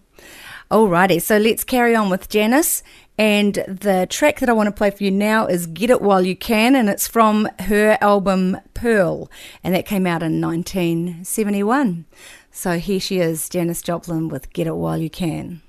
Alrighty, 0.71 1.21
so 1.21 1.37
let's 1.37 1.65
carry 1.65 1.95
on 1.95 2.09
with 2.09 2.29
Janis. 2.29 2.83
And 3.19 3.55
the 3.67 4.07
track 4.09 4.41
that 4.41 4.49
I 4.49 4.53
want 4.53 4.69
to 4.69 4.73
play 4.73 4.91
for 4.91 5.05
you 5.05 5.11
now 5.11 5.47
is 5.47 5.67
Get 5.67 5.91
It 5.91 6.01
While 6.01 6.23
You 6.23 6.35
Can, 6.35 6.75
and 6.75 6.89
it's 6.89 7.07
from 7.07 7.47
her 7.61 7.99
album 8.01 8.57
Pearl, 8.73 9.31
and 9.63 9.75
that 9.75 9.85
came 9.85 10.07
out 10.07 10.23
in 10.23 10.41
1971. 10.41 12.07
So 12.51 12.79
here 12.79 13.01
she 13.01 13.19
is, 13.19 13.51
Janis 13.51 13.83
Joplin 13.83 14.29
with 14.29 14.53
Get 14.55 14.67
It 14.67 14.77
While 14.77 14.97
You 14.97 15.11
Can. 15.11 15.61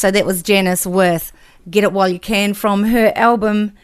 So 0.00 0.10
that 0.10 0.24
was 0.24 0.42
Janis 0.42 0.86
with 0.86 1.30
Get 1.68 1.84
It 1.84 1.92
While 1.92 2.08
You 2.08 2.18
Can 2.18 2.54
from 2.54 2.84
her 2.84 3.12
album, 3.14 3.74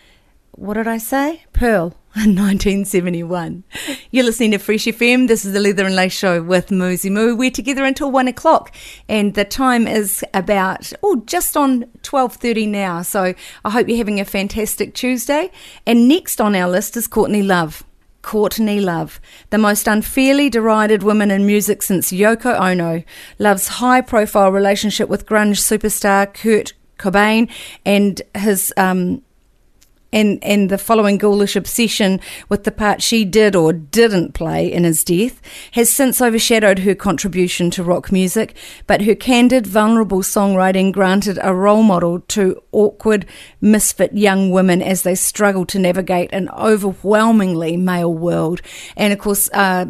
what 0.53 0.73
did 0.73 0.89
I 0.89 0.97
say? 0.97 1.45
Pearl. 1.53 1.95
1971. 2.17 3.63
You're 4.11 4.25
listening 4.25 4.53
to 4.53 4.59
Fresh 4.59 4.87
FM. 4.87 5.29
This 5.29 5.45
is 5.45 5.53
the 5.53 5.61
Leather 5.61 5.85
and 5.85 5.95
Lace 5.95 6.15
Show 6.15 6.43
with 6.43 6.71
Mouxsie 6.71 7.11
Moux. 7.11 7.37
We're 7.37 7.51
together 7.51 7.85
until 7.85 8.11
one 8.11 8.29
o'clock, 8.29 8.75
and 9.11 9.35
the 9.35 9.45
time 9.45 9.87
is 9.87 10.25
about 10.33 10.91
oh 11.03 11.23
just 11.27 11.55
on 11.55 11.85
12:30 12.03 12.67
now. 12.67 13.03
So 13.03 13.35
I 13.67 13.71
hope 13.71 13.87
you're 13.87 13.99
having 13.99 14.19
a 14.19 14.25
fantastic 14.25 14.95
Tuesday. 14.95 15.51
And 15.85 16.09
next 16.09 16.41
on 16.41 16.57
our 16.57 16.71
list 16.71 16.97
is 16.97 17.07
Courtney 17.07 17.43
Love. 17.43 17.86
Courtney 18.27 18.81
Love, 18.81 19.21
the 19.51 19.57
most 19.57 19.87
unfairly 19.87 20.51
derided 20.51 21.05
woman 21.05 21.31
in 21.31 21.47
music 21.47 21.81
since 21.81 22.11
Yoko 22.11 22.59
Ono, 22.59 23.05
Love's 23.39 23.69
high 23.69 24.01
profile 24.01 24.51
relationship 24.51 25.09
with 25.09 25.27
grunge 25.27 25.61
superstar 25.61 26.35
Kurt 26.35 26.73
Cobain 26.99 27.49
and 27.85 28.21
his 28.35 28.73
um, 28.77 29.23
and, 30.13 30.43
and 30.43 30.71
the 30.71 30.79
following 30.79 31.19
ghoulish 31.19 31.57
obsession 31.57 32.21
with 32.49 32.65
the 32.65 32.71
part 32.71 33.03
she 33.03 33.25
did 33.25 33.57
or 33.57 33.73
didn't 33.73 34.35
play 34.35 34.71
in 34.71 34.85
his 34.85 35.05
death 35.05 35.41
has 35.73 35.91
since 35.91 36.21
overshadowed 36.21 36.81
her 36.81 36.95
contribution 36.95 37.71
to 37.71 37.83
rock 37.83 38.13
music, 38.13 38.57
but 38.87 39.03
her 39.03 39.15
candid, 39.15 39.67
vulnerable 39.67 40.21
songwriting 40.21 40.93
granted 40.93 41.39
a 41.43 41.55
role 41.55 41.83
model 41.83 42.21
to 42.21 42.63
awkward, 42.73 43.27
misfit 43.61 44.13
young 44.15 44.51
women 44.51 44.81
as 44.81 45.03
they 45.03 45.15
struggle 45.15 45.67
to 45.67 45.79
navigate 45.79 46.31
an 46.33 46.49
overwhelmingly 46.51 47.77
male 47.77 48.13
world. 48.13 48.63
And 48.97 49.13
of 49.13 49.19
course, 49.19 49.51
uh, 49.53 49.87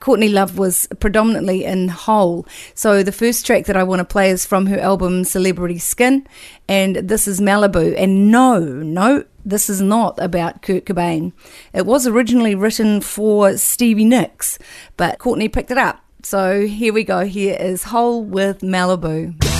Courtney 0.00 0.28
Love 0.28 0.58
was 0.58 0.86
predominantly 1.00 1.64
in 1.64 1.88
Hole. 1.88 2.46
So 2.74 3.02
the 3.02 3.12
first 3.12 3.46
track 3.46 3.66
that 3.66 3.76
I 3.76 3.82
want 3.82 4.00
to 4.00 4.04
play 4.04 4.30
is 4.30 4.44
from 4.44 4.66
her 4.66 4.78
album 4.78 5.24
Celebrity 5.24 5.78
Skin, 5.78 6.26
and 6.68 6.96
this 6.96 7.26
is 7.28 7.40
Malibu. 7.40 7.94
And 7.96 8.30
no, 8.30 8.60
no, 8.60 9.24
this 9.44 9.70
is 9.70 9.80
not 9.80 10.18
about 10.20 10.62
Kurt 10.62 10.84
Cobain. 10.84 11.32
It 11.72 11.86
was 11.86 12.06
originally 12.06 12.54
written 12.54 13.00
for 13.00 13.56
Stevie 13.56 14.04
Nicks, 14.04 14.58
but 14.96 15.18
Courtney 15.18 15.48
picked 15.48 15.70
it 15.70 15.78
up. 15.78 16.02
So 16.22 16.66
here 16.66 16.92
we 16.92 17.04
go. 17.04 17.24
Here 17.24 17.56
is 17.58 17.84
Hole 17.84 18.24
with 18.24 18.60
Malibu. 18.60 19.55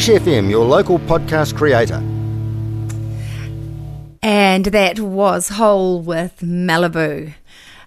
Fresh 0.00 0.22
FM, 0.22 0.48
your 0.48 0.64
local 0.64 0.98
podcast 1.00 1.54
creator. 1.54 2.02
And 4.22 4.64
that 4.64 4.98
was 4.98 5.50
Hole 5.50 6.00
with 6.00 6.40
Malibu. 6.40 7.34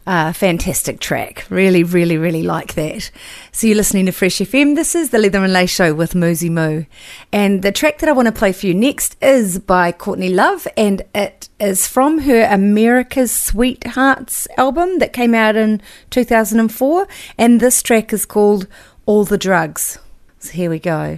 Uh, 0.06 0.32
fantastic 0.32 1.00
track. 1.00 1.48
Really, 1.50 1.84
really, 1.84 2.20
really 2.20 2.44
like 2.44 2.76
that. 2.76 3.10
So 3.52 3.66
you're 3.66 3.78
listening 3.78 4.06
to 4.06 4.12
Fresh 4.12 4.38
FM. 4.38 4.76
This 4.76 4.94
is 4.94 5.10
the 5.10 5.18
Leather 5.18 5.44
and 5.44 5.54
Lace 5.54 5.72
Show 5.72 5.96
with 5.96 6.14
Mouxsie 6.14 6.52
Moux. 6.52 6.86
And 7.32 7.64
the 7.64 7.72
track 7.72 7.98
that 7.98 8.10
I 8.10 8.12
want 8.12 8.28
to 8.28 8.32
play 8.32 8.52
for 8.52 8.68
you 8.68 8.76
next 8.76 9.18
is 9.20 9.58
by 9.58 9.92
Courtney 9.92 10.30
Love 10.30 10.68
and 10.78 11.02
it 11.16 11.50
is 11.60 11.88
from 11.88 12.20
her 12.20 12.44
America's 12.48 13.32
Sweethearts 13.32 14.48
album 14.56 15.00
that 15.00 15.14
came 15.14 15.34
out 15.34 15.56
in 15.56 15.82
2004. 16.12 17.08
And 17.40 17.60
this 17.60 17.82
track 17.82 18.14
is 18.14 18.28
called 18.28 18.68
All 19.08 19.26
the 19.26 19.40
Drugs. 19.40 19.98
So 20.38 20.52
here 20.52 20.70
we 20.70 20.78
go. 20.78 21.18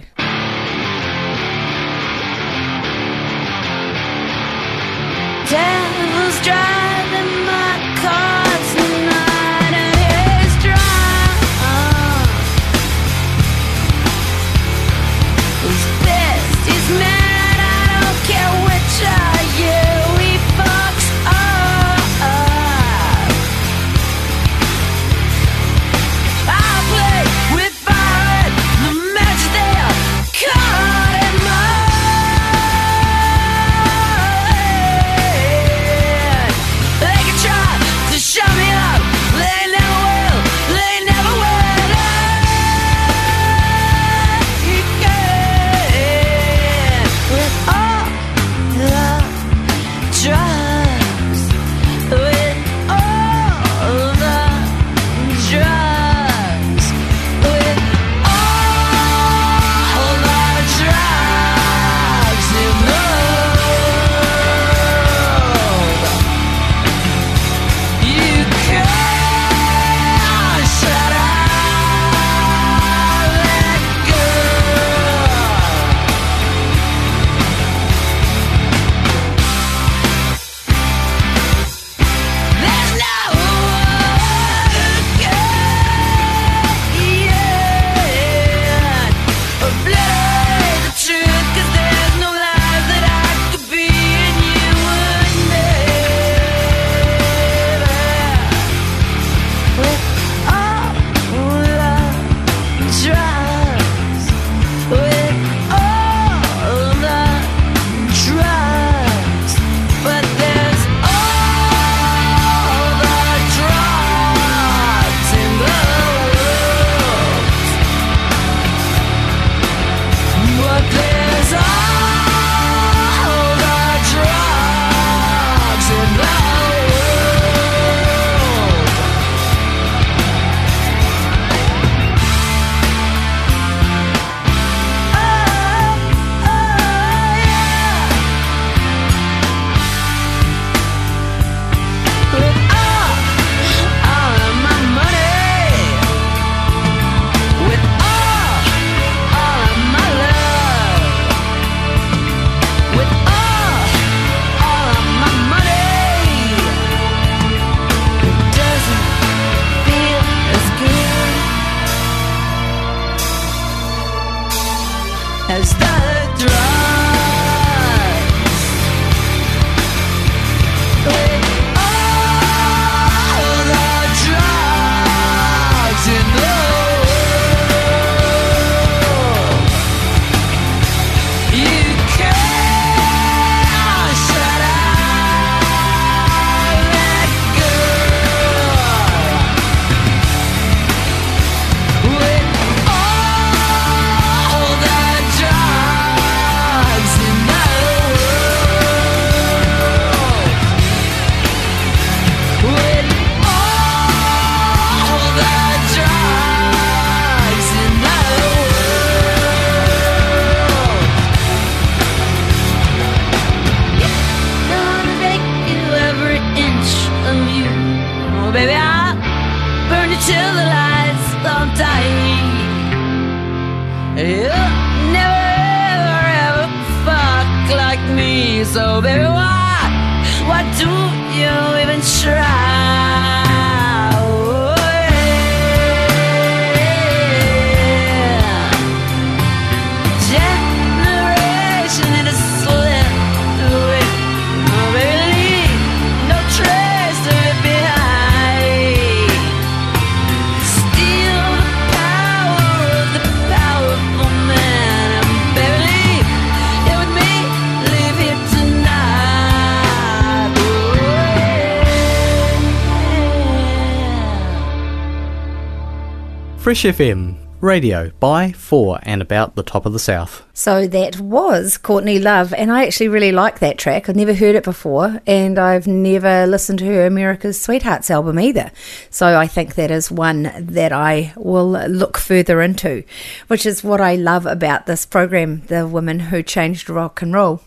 Fresh 266.66 266.82
FM, 266.82 267.36
radio 267.60 268.10
by, 268.18 268.50
for, 268.50 268.98
and 269.04 269.22
about 269.22 269.54
the 269.54 269.62
top 269.62 269.86
of 269.86 269.92
the 269.92 270.00
South. 270.00 270.44
So 270.52 270.88
that 270.88 271.20
was 271.20 271.78
Courtney 271.78 272.18
Love, 272.18 272.52
and 272.52 272.72
I 272.72 272.84
actually 272.84 273.06
really 273.06 273.30
like 273.30 273.60
that 273.60 273.78
track. 273.78 274.08
I've 274.08 274.16
never 274.16 274.34
heard 274.34 274.56
it 274.56 274.64
before, 274.64 275.22
and 275.28 275.60
I've 275.60 275.86
never 275.86 276.44
listened 276.44 276.80
to 276.80 276.86
her 276.86 277.06
America's 277.06 277.60
Sweethearts 277.60 278.10
album 278.10 278.40
either. 278.40 278.72
So 279.10 279.38
I 279.38 279.46
think 279.46 279.76
that 279.76 279.92
is 279.92 280.10
one 280.10 280.52
that 280.58 280.90
I 280.90 281.32
will 281.36 281.70
look 281.70 282.18
further 282.18 282.60
into, 282.60 283.04
which 283.46 283.64
is 283.64 283.84
what 283.84 284.00
I 284.00 284.16
love 284.16 284.44
about 284.44 284.86
this 284.86 285.06
program, 285.06 285.60
The 285.66 285.86
Women 285.86 286.18
Who 286.18 286.42
Changed 286.42 286.90
Rock 286.90 287.22
and 287.22 287.32
Roll. 287.32 287.62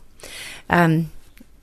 Um, 0.70 1.10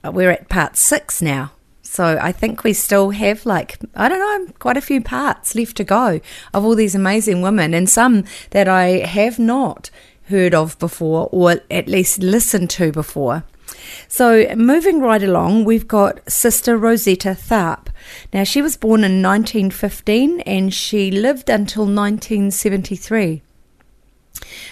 we're 0.03 0.31
at 0.31 0.49
part 0.49 0.79
six 0.79 1.21
now. 1.21 1.53
So 1.87 2.19
I 2.21 2.33
think 2.33 2.65
we 2.65 2.73
still 2.73 3.11
have 3.11 3.47
like 3.47 3.79
I 3.95 4.09
don't 4.09 4.19
know 4.19 4.53
quite 4.59 4.77
a 4.77 4.83
few 4.83 5.01
parts 5.01 5.55
left 5.55 5.77
to 5.79 5.85
go 5.85 6.21
of 6.53 6.65
all 6.65 6.75
these 6.75 6.95
amazing 6.95 7.43
women 7.43 7.73
and 7.75 7.89
some 7.89 8.25
that 8.51 8.69
I 8.69 9.07
have 9.07 9.39
not 9.39 9.91
heard 10.29 10.55
of 10.55 10.79
before 10.79 11.29
or 11.33 11.61
at 11.71 11.89
least 11.89 12.19
listened 12.19 12.71
to 12.71 12.93
before. 12.93 13.45
So 14.09 14.55
moving 14.57 15.01
right 15.01 15.23
along, 15.23 15.65
we've 15.65 15.89
got 15.89 16.21
Sister 16.31 16.77
Rosetta 16.77 17.31
Tharpe. 17.31 17.89
Now 18.33 18.45
she 18.45 18.61
was 18.61 18.77
born 18.77 19.05
in 19.05 19.23
1915 19.23 20.41
and 20.41 20.75
she 20.75 21.11
lived 21.11 21.49
until 21.49 21.85
1973. 21.85 23.43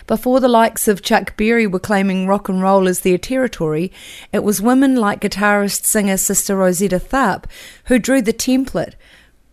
Before 0.06 0.40
the 0.40 0.48
likes 0.48 0.88
of 0.88 1.02
Chuck 1.02 1.36
Berry 1.36 1.66
were 1.66 1.78
claiming 1.78 2.26
rock 2.26 2.48
and 2.48 2.62
roll 2.62 2.88
as 2.88 3.00
their 3.00 3.18
territory, 3.18 3.92
it 4.32 4.42
was 4.42 4.62
women 4.62 4.96
like 4.96 5.20
guitarist 5.20 5.84
singer 5.84 6.16
Sister 6.16 6.56
Rosetta 6.56 6.98
Tharpe 6.98 7.46
who 7.86 7.98
drew 7.98 8.22
the 8.22 8.32
template 8.32 8.94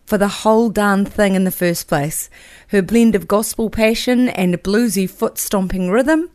for 0.06 0.18
the 0.18 0.28
whole 0.28 0.68
darn 0.68 1.04
thing 1.04 1.34
in 1.34 1.44
the 1.44 1.50
first 1.50 1.88
place. 1.88 2.28
Her 2.68 2.82
blend 2.82 3.14
of 3.14 3.28
gospel 3.28 3.70
passion 3.70 4.28
and 4.28 4.62
bluesy 4.62 5.08
foot 5.08 5.38
stomping 5.38 5.90
rhythm. 5.90 6.30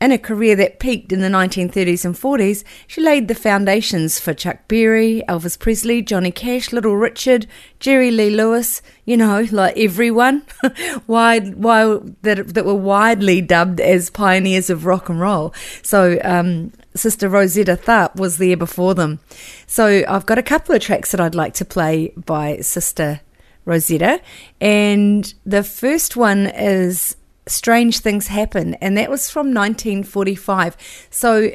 In 0.00 0.12
a 0.12 0.18
career 0.18 0.54
that 0.54 0.78
peaked 0.78 1.12
in 1.12 1.20
the 1.20 1.28
1930s 1.28 2.04
and 2.04 2.14
40s, 2.14 2.62
she 2.86 3.00
laid 3.00 3.26
the 3.26 3.34
foundations 3.34 4.20
for 4.20 4.32
Chuck 4.32 4.68
Berry, 4.68 5.24
Elvis 5.28 5.58
Presley, 5.58 6.02
Johnny 6.02 6.30
Cash, 6.30 6.72
Little 6.72 6.96
Richard, 6.96 7.48
Jerry 7.80 8.12
Lee 8.12 8.30
Lewis, 8.30 8.80
you 9.04 9.16
know, 9.16 9.48
like 9.50 9.76
everyone, 9.76 10.44
wide, 11.08 11.56
wide, 11.56 12.14
that, 12.22 12.54
that 12.54 12.64
were 12.64 12.74
widely 12.74 13.40
dubbed 13.40 13.80
as 13.80 14.08
pioneers 14.08 14.70
of 14.70 14.86
rock 14.86 15.08
and 15.08 15.20
roll. 15.20 15.52
So, 15.82 16.20
um, 16.22 16.72
Sister 16.94 17.28
Rosetta 17.28 17.76
Tharpe 17.76 18.14
was 18.14 18.38
there 18.38 18.56
before 18.56 18.94
them. 18.94 19.18
So, 19.66 20.04
I've 20.06 20.26
got 20.26 20.38
a 20.38 20.44
couple 20.44 20.76
of 20.76 20.80
tracks 20.80 21.10
that 21.10 21.20
I'd 21.20 21.34
like 21.34 21.54
to 21.54 21.64
play 21.64 22.12
by 22.16 22.58
Sister 22.60 23.20
Rosetta, 23.64 24.20
and 24.60 25.34
the 25.44 25.64
first 25.64 26.16
one 26.16 26.46
is 26.46 27.16
Strange 27.48 27.98
Things 27.98 28.28
Happen, 28.28 28.74
and 28.74 28.96
that 28.96 29.10
was 29.10 29.30
from 29.30 29.48
1945. 29.48 30.76
So, 31.10 31.52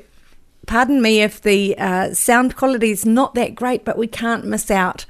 pardon 0.66 1.02
me 1.02 1.22
if 1.22 1.42
the 1.42 1.78
uh, 1.78 2.14
sound 2.14 2.56
quality 2.56 2.92
is 2.92 3.06
not 3.06 3.36
that 3.36 3.56
great, 3.56 3.86
but 3.86 3.98
we 3.98 4.08
can't 4.08 4.46
miss 4.46 4.70
out 4.72 5.06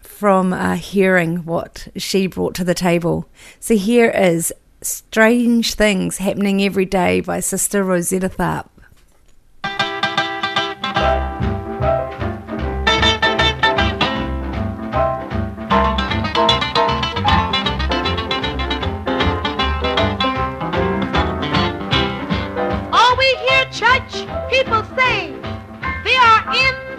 from 0.00 0.52
uh, 0.52 0.76
hearing 0.76 1.44
what 1.44 1.88
she 1.96 2.26
brought 2.26 2.54
to 2.54 2.64
the 2.64 2.74
table. 2.74 3.28
So, 3.60 3.76
here 3.76 4.10
is 4.10 4.52
Strange 4.82 5.74
Things 5.74 6.18
Happening 6.18 6.62
Every 6.62 6.84
Day 6.84 7.20
by 7.20 7.40
Sister 7.40 7.82
Rosetta 7.82 8.28
Tharpe. 8.28 8.68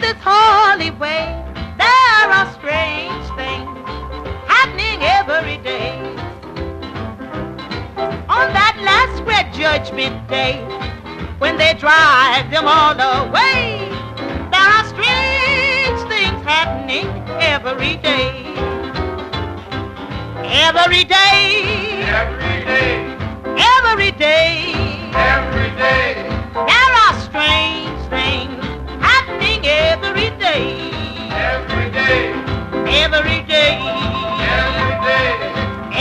This 0.07 0.23
holy 0.23 0.91
way. 0.91 1.25
There 1.77 2.27
are 2.37 2.47
strange 2.53 3.27
things 3.35 3.67
happening 4.47 4.99
every 5.03 5.57
day. 5.57 5.99
On 8.29 8.47
that 8.55 8.75
last 8.89 9.21
great 9.25 9.51
judgment 9.51 10.15
day, 10.29 10.63
when 11.39 11.57
they 11.57 11.73
drive 11.73 12.49
them 12.49 12.67
all 12.67 12.95
away, 12.95 13.89
there 14.51 14.69
are 14.77 14.85
strange 14.95 15.99
things 16.07 16.39
happening 16.45 17.07
every 17.41 17.97
day. 17.97 18.45
Every 20.69 21.03
day. 21.03 22.07
Every 22.21 22.59
day. 22.63 23.17
Every 23.75 24.11
day. 24.11 24.73
Every 25.33 25.69
day. 25.75 26.13
There 26.53 26.91
are 27.03 27.13
strange 27.27 27.99
things 28.09 28.56
every 29.67 30.29
day. 30.39 30.91
Every 31.31 31.91
day. 31.91 32.31
Every 33.03 33.41
day. 33.43 33.79
Every 34.39 34.93
day. 35.07 35.31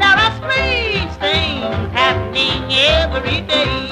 There 0.00 0.16
are 0.24 0.32
strange 0.40 1.12
things 1.20 1.92
happening 1.92 2.72
every 2.72 3.40
day. 3.42 3.89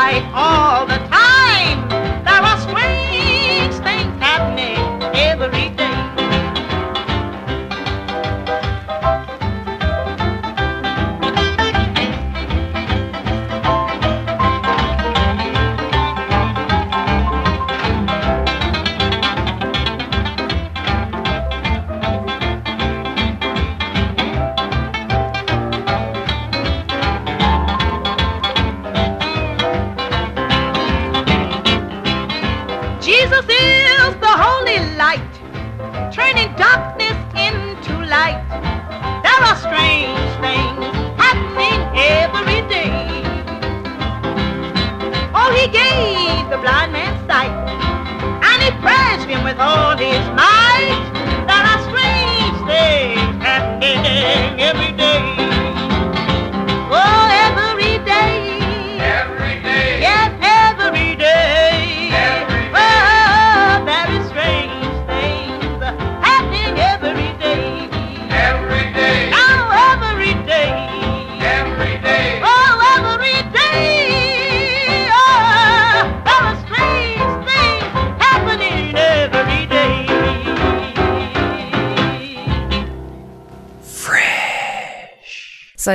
right 0.00 0.24
off. 0.32 0.79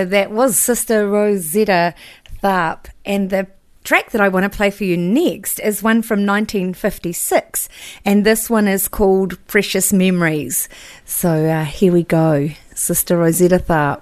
That 0.06 0.32
was 0.32 0.58
Sister 0.58 1.08
Rosetta 1.08 1.94
Tharpe. 2.42 2.88
And 3.06 3.30
the 3.30 3.48
track 3.84 4.12
that 4.12 4.22
I 4.22 4.30
want 4.30 4.44
to 4.44 4.56
play 4.56 4.72
for 4.72 4.84
you 4.84 4.98
next 4.98 5.60
is 5.60 5.84
one 5.84 6.02
from 6.02 6.26
1956. 6.26 7.70
And 8.04 8.26
this 8.26 8.50
one 8.50 8.68
is 8.68 8.88
called 8.88 9.38
Precious 9.48 9.94
Memories. 9.94 10.68
So 11.06 11.46
uh, 11.46 11.66
here 11.66 11.94
we 11.94 12.04
go 12.04 12.50
Sister 12.74 13.18
Rosetta 13.18 13.60
Tharpe. 13.60 14.02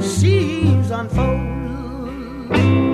Seems 0.00 0.90
unfold. 0.90 2.85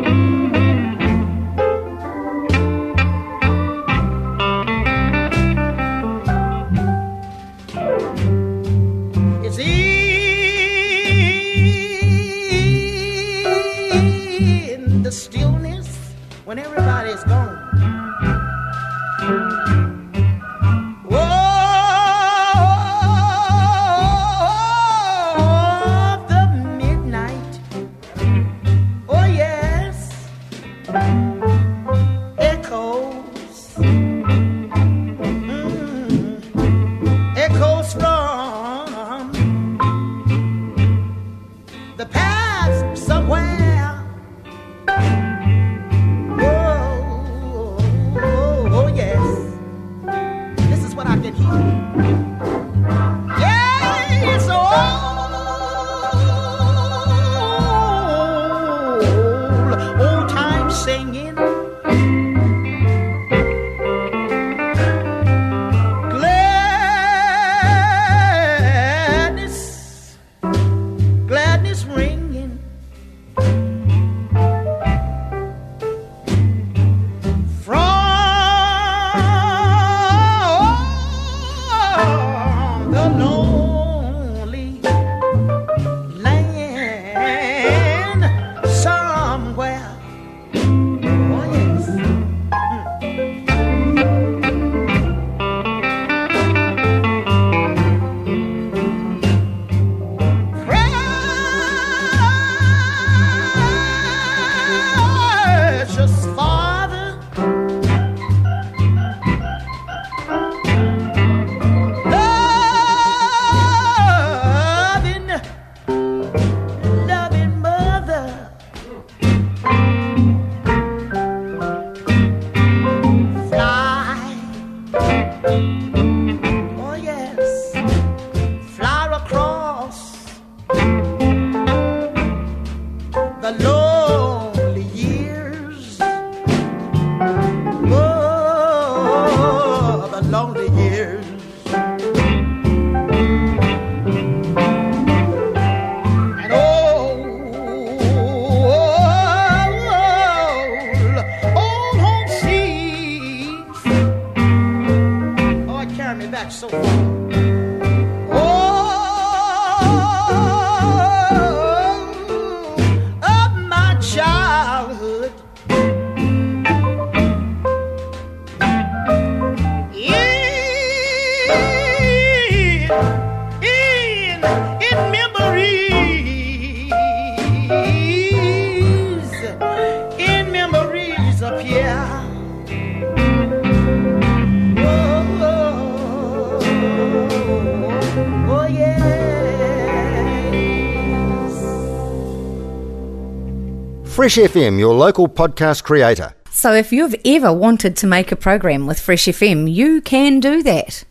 Fresh 194.22 194.36
FM, 194.36 194.78
your 194.78 194.94
local 194.94 195.28
podcast 195.28 195.82
creator. 195.82 196.32
So 196.48 196.72
if 196.72 196.92
you've 196.92 197.16
ever 197.24 197.52
wanted 197.52 197.96
to 197.96 198.06
make 198.06 198.30
a 198.30 198.36
program 198.36 198.86
with 198.86 199.00
Fresh 199.00 199.24
FM, 199.24 199.68
you 199.68 200.00
can 200.00 200.38
do 200.38 200.62
that. 200.62 201.02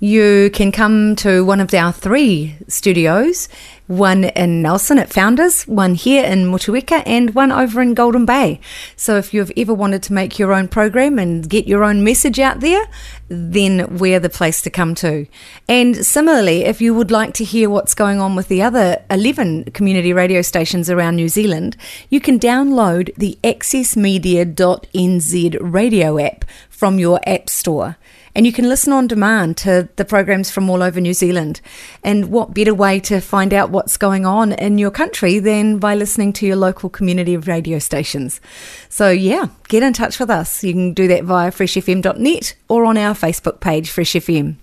You 0.00 0.50
can 0.52 0.72
come 0.72 1.14
to 1.14 1.44
one 1.44 1.60
of 1.60 1.72
our 1.72 1.92
three 1.92 2.56
studios, 2.66 3.48
one 3.90 4.24
in 4.24 4.62
Nelson 4.62 4.98
at 5.00 5.12
Founders, 5.12 5.64
one 5.64 5.96
here 5.96 6.24
in 6.24 6.44
Motueka, 6.44 7.02
and 7.04 7.34
one 7.34 7.50
over 7.50 7.82
in 7.82 7.92
Golden 7.92 8.24
Bay. 8.24 8.60
So 8.94 9.16
if 9.16 9.34
you've 9.34 9.50
ever 9.56 9.74
wanted 9.74 10.04
to 10.04 10.12
make 10.12 10.38
your 10.38 10.52
own 10.52 10.68
program 10.68 11.18
and 11.18 11.50
get 11.50 11.66
your 11.66 11.82
own 11.82 12.04
message 12.04 12.38
out 12.38 12.60
there, 12.60 12.86
then 13.28 13.98
we're 13.98 14.20
the 14.20 14.28
place 14.28 14.62
to 14.62 14.70
come 14.70 14.94
to. 14.96 15.26
And 15.68 16.04
similarly, 16.06 16.64
if 16.64 16.80
you 16.80 16.94
would 16.94 17.10
like 17.10 17.34
to 17.34 17.44
hear 17.44 17.68
what's 17.68 17.94
going 17.94 18.20
on 18.20 18.36
with 18.36 18.46
the 18.46 18.62
other 18.62 19.02
11 19.10 19.72
community 19.72 20.12
radio 20.12 20.40
stations 20.40 20.88
around 20.88 21.16
New 21.16 21.28
Zealand, 21.28 21.76
you 22.10 22.20
can 22.20 22.38
download 22.38 23.12
the 23.16 23.40
accessmedia.nz 23.42 25.58
radio 25.60 26.18
app 26.18 26.44
from 26.68 27.00
your 27.00 27.18
app 27.26 27.50
store. 27.50 27.96
And 28.34 28.46
you 28.46 28.52
can 28.52 28.68
listen 28.68 28.92
on 28.92 29.06
demand 29.06 29.56
to 29.58 29.88
the 29.96 30.04
programs 30.04 30.50
from 30.50 30.70
all 30.70 30.82
over 30.82 31.00
New 31.00 31.14
Zealand. 31.14 31.60
And 32.04 32.30
what 32.30 32.54
better 32.54 32.74
way 32.74 33.00
to 33.00 33.20
find 33.20 33.52
out 33.52 33.70
what's 33.70 33.96
going 33.96 34.24
on 34.24 34.52
in 34.52 34.78
your 34.78 34.90
country 34.90 35.38
than 35.38 35.78
by 35.78 35.94
listening 35.94 36.32
to 36.34 36.46
your 36.46 36.56
local 36.56 36.88
community 36.88 37.36
radio 37.36 37.78
stations? 37.78 38.40
So, 38.88 39.10
yeah, 39.10 39.46
get 39.68 39.82
in 39.82 39.92
touch 39.92 40.20
with 40.20 40.30
us. 40.30 40.62
You 40.62 40.72
can 40.72 40.94
do 40.94 41.08
that 41.08 41.24
via 41.24 41.50
freshfm.net 41.50 42.54
or 42.68 42.84
on 42.84 42.96
our 42.96 43.14
Facebook 43.14 43.60
page, 43.60 43.90
Fresh 43.90 44.12
FM. 44.12 44.56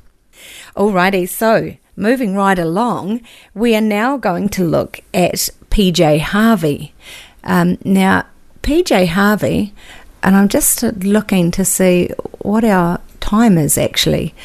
Alrighty, 0.75 1.27
so 1.27 1.75
moving 1.95 2.35
right 2.35 2.59
along, 2.59 3.21
we 3.53 3.75
are 3.75 3.81
now 3.81 4.17
going 4.17 4.49
to 4.49 4.63
look 4.63 5.01
at 5.13 5.49
PJ 5.69 6.19
Harvey. 6.19 6.93
Um, 7.43 7.77
now, 7.83 8.25
PJ 8.61 9.07
Harvey, 9.07 9.73
and 10.27 10.35
I'm 10.35 10.49
just 10.49 10.83
looking 10.83 11.51
to 11.51 11.63
see 11.63 12.09
what 12.39 12.65
our 12.65 12.99
time 13.21 13.57
is 13.57 13.77
actually. 13.77 14.35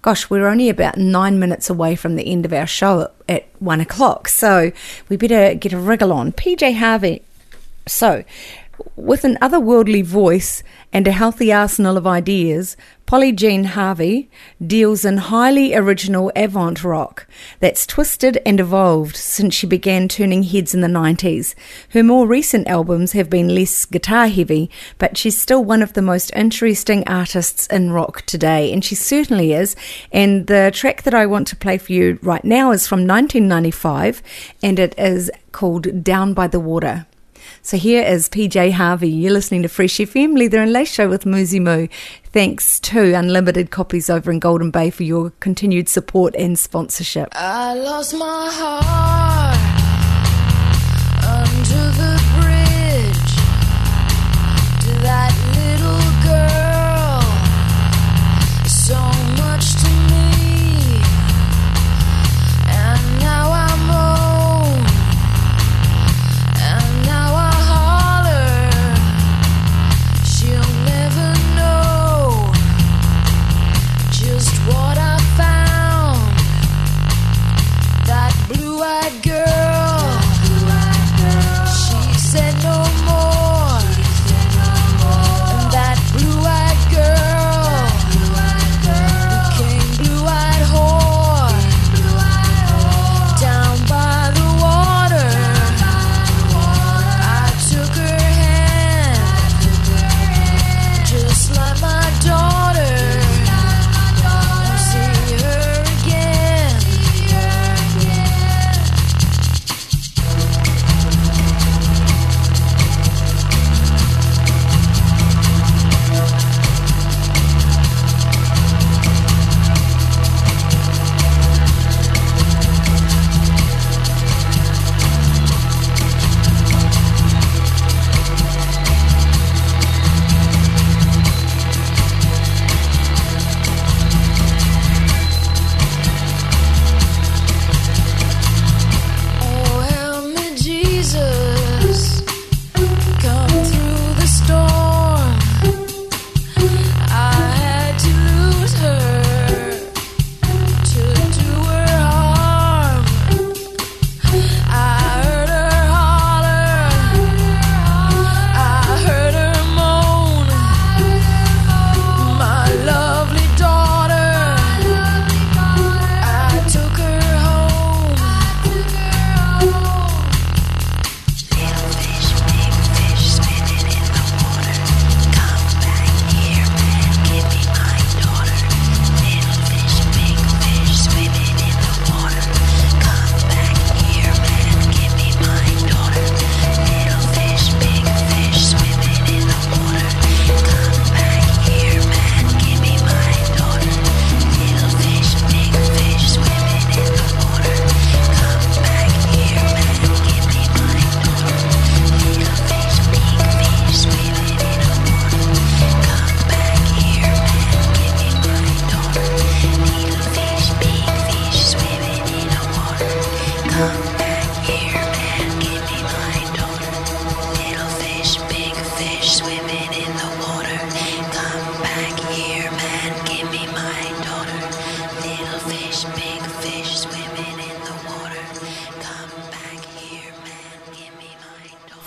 Gosh, 0.00 0.30
we're 0.30 0.46
only 0.46 0.68
about 0.68 0.98
nine 0.98 1.40
minutes 1.40 1.68
away 1.68 1.96
from 1.96 2.14
the 2.14 2.24
end 2.28 2.44
of 2.44 2.52
our 2.52 2.66
show 2.66 3.10
at, 3.28 3.48
one 3.58 3.80
o'clock, 3.80 4.28
so 4.28 4.70
we 5.08 5.16
better 5.16 5.56
get 5.56 5.72
a 5.72 5.78
wriggle 5.78 6.12
on. 6.12 6.30
PJ 6.30 6.76
Harvey. 6.76 7.22
So, 7.88 8.22
with 8.94 9.24
an 9.24 9.36
otherworldly 9.42 10.04
voice 10.04 10.62
and 10.92 11.08
a 11.08 11.12
healthy 11.12 11.52
arsenal 11.52 11.96
of 11.96 12.06
ideas, 12.06 12.76
Polly 13.12 13.30
Jean 13.30 13.64
Harvey 13.64 14.30
deals 14.66 15.04
in 15.04 15.18
highly 15.18 15.74
original 15.74 16.32
avant 16.34 16.82
rock 16.82 17.26
that's 17.60 17.86
twisted 17.86 18.40
and 18.46 18.58
evolved 18.58 19.16
since 19.16 19.54
she 19.54 19.66
began 19.66 20.08
turning 20.08 20.44
heads 20.44 20.72
in 20.72 20.80
the 20.80 20.88
90s. 20.88 21.54
Her 21.90 22.02
more 22.02 22.26
recent 22.26 22.68
albums 22.68 23.12
have 23.12 23.28
been 23.28 23.54
less 23.54 23.84
guitar 23.84 24.28
heavy, 24.28 24.70
but 24.96 25.18
she's 25.18 25.36
still 25.36 25.62
one 25.62 25.82
of 25.82 25.92
the 25.92 26.00
most 26.00 26.32
interesting 26.34 27.06
artists 27.06 27.66
in 27.66 27.92
rock 27.92 28.22
today, 28.22 28.72
and 28.72 28.82
she 28.82 28.94
certainly 28.94 29.52
is. 29.52 29.76
And 30.10 30.46
the 30.46 30.70
track 30.72 31.02
that 31.02 31.12
I 31.12 31.26
want 31.26 31.48
to 31.48 31.56
play 31.56 31.76
for 31.76 31.92
you 31.92 32.18
right 32.22 32.46
now 32.46 32.70
is 32.70 32.88
from 32.88 33.06
1995, 33.06 34.22
and 34.62 34.78
it 34.78 34.98
is 34.98 35.30
called 35.52 36.02
Down 36.02 36.32
by 36.32 36.46
the 36.46 36.60
Water. 36.60 37.04
So 37.64 37.76
here 37.76 38.02
is 38.02 38.28
PJ 38.28 38.72
Harvey. 38.72 39.08
You're 39.08 39.32
listening 39.32 39.62
to 39.62 39.68
Fresh 39.68 39.98
FM, 39.98 40.36
Leather 40.36 40.60
and 40.60 40.72
Lace 40.72 40.92
Show 40.92 41.08
with 41.08 41.24
Mouxsie 41.24 41.60
Moux. 41.60 41.86
Thanks 42.24 42.80
to 42.80 43.14
Unlimited 43.14 43.70
Copies 43.70 44.10
over 44.10 44.32
in 44.32 44.40
Golden 44.40 44.72
Bay 44.72 44.90
for 44.90 45.04
your 45.04 45.30
continued 45.38 45.88
support 45.88 46.34
and 46.34 46.58
sponsorship. 46.58 47.28
I 47.30 47.74
lost 47.74 48.14
my 48.14 48.50
heart 48.50 49.56
under 51.24 51.84
the 52.00 52.20
bridge 52.40 53.36
to 54.80 55.02
that 55.02 55.51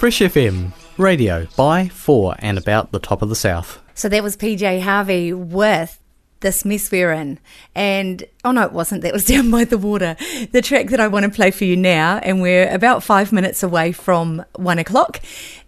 Fresh 0.05 0.19
FM 0.19 0.71
Radio 0.99 1.47
by, 1.57 1.87
for, 1.87 2.35
and 2.37 2.59
about 2.59 2.91
the 2.91 2.99
top 2.99 3.23
of 3.23 3.29
the 3.29 3.35
South. 3.35 3.81
So 3.95 4.07
that 4.07 4.21
was 4.21 4.37
PJ 4.37 4.81
Harvey 4.81 5.33
with 5.33 5.99
this 6.41 6.63
mess 6.63 6.91
we're 6.91 7.11
in. 7.11 7.39
And 7.73 8.23
oh 8.45 8.51
no, 8.51 8.63
it 8.63 8.71
wasn't. 8.71 9.01
That 9.01 9.11
was 9.11 9.25
down 9.33 9.51
by 9.51 9.65
the 9.65 9.77
water. 9.77 10.15
The 10.51 10.61
track 10.61 10.87
that 10.89 11.01
I 11.01 11.07
want 11.07 11.25
to 11.25 11.31
play 11.31 11.51
for 11.51 11.65
you 11.65 11.75
now, 11.75 12.19
and 12.19 12.41
we're 12.41 12.73
about 12.73 13.03
five 13.03 13.33
minutes 13.33 13.63
away 13.63 13.91
from 13.91 14.45
one 14.55 14.79
o'clock, 14.79 15.19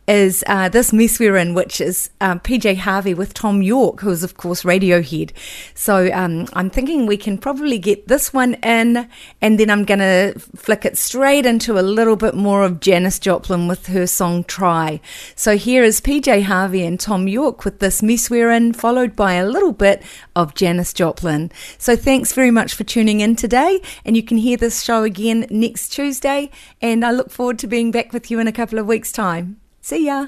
is 0.08 0.42
uh, 0.48 0.70
this 0.70 0.94
mess 0.94 1.20
we're 1.20 1.36
in, 1.36 1.54
which 1.54 1.82
is 1.82 2.10
um, 2.22 2.40
PJ 2.40 2.78
Harvey 2.78 3.14
with 3.14 3.34
Thom 3.34 3.62
Yorke, 3.62 4.00
who 4.00 4.10
is 4.10 4.24
of 4.24 4.38
course 4.38 4.64
Radiohead. 4.64 5.32
So 5.74 6.10
um, 6.14 6.48
I'm 6.54 6.70
thinking 6.70 7.06
we 7.06 7.18
can 7.18 7.38
probably 7.38 7.78
get 7.78 8.08
this 8.08 8.34
one 8.34 8.54
in, 8.56 9.10
and 9.42 9.60
then 9.60 9.70
I'm 9.70 9.84
going 9.84 10.00
to 10.00 10.40
flick 10.56 10.86
it 10.86 10.98
straight 10.98 11.46
into 11.46 11.78
a 11.78 11.82
little 11.82 12.16
bit 12.16 12.36
more 12.36 12.64
of 12.64 12.80
Janis 12.80 13.20
Joplin 13.20 13.68
with 13.68 13.88
her 13.88 14.08
song 14.08 14.46
Try. 14.46 15.02
So 15.36 15.58
here 15.58 15.84
is 15.84 16.00
PJ 16.00 16.44
Harvey 16.44 16.86
and 16.86 17.00
Thom 17.00 17.28
Yorke 17.28 17.66
with 17.66 17.80
this 17.80 18.02
mess 18.02 18.30
we're 18.30 18.52
in, 18.52 18.72
followed 18.72 19.14
by 19.14 19.34
a 19.34 19.48
little 19.48 19.74
bit 19.74 20.04
of 20.38 20.56
Janis 20.56 20.94
Joplin. 20.94 21.52
So 21.78 21.98
thanks 21.98 22.32
very 22.32 22.52
much 22.52 22.67
for 22.74 22.84
tuning 22.84 23.20
in 23.20 23.36
today, 23.36 23.82
and 24.06 24.16
you 24.16 24.24
can 24.24 24.38
hear 24.38 24.58
this 24.58 24.84
show 24.84 25.04
again 25.04 25.48
next 25.50 25.90
Tuesday, 25.90 26.50
and 26.82 27.06
I 27.06 27.12
look 27.12 27.30
forward 27.30 27.60
to 27.60 27.68
being 27.68 27.92
back 27.92 28.14
with 28.14 28.30
you 28.32 28.40
in 28.40 28.48
a 28.48 28.52
couple 28.52 28.80
of 28.80 28.86
weeks' 28.86 29.12
time. 29.12 29.60
See 29.82 30.06
ya. 30.06 30.28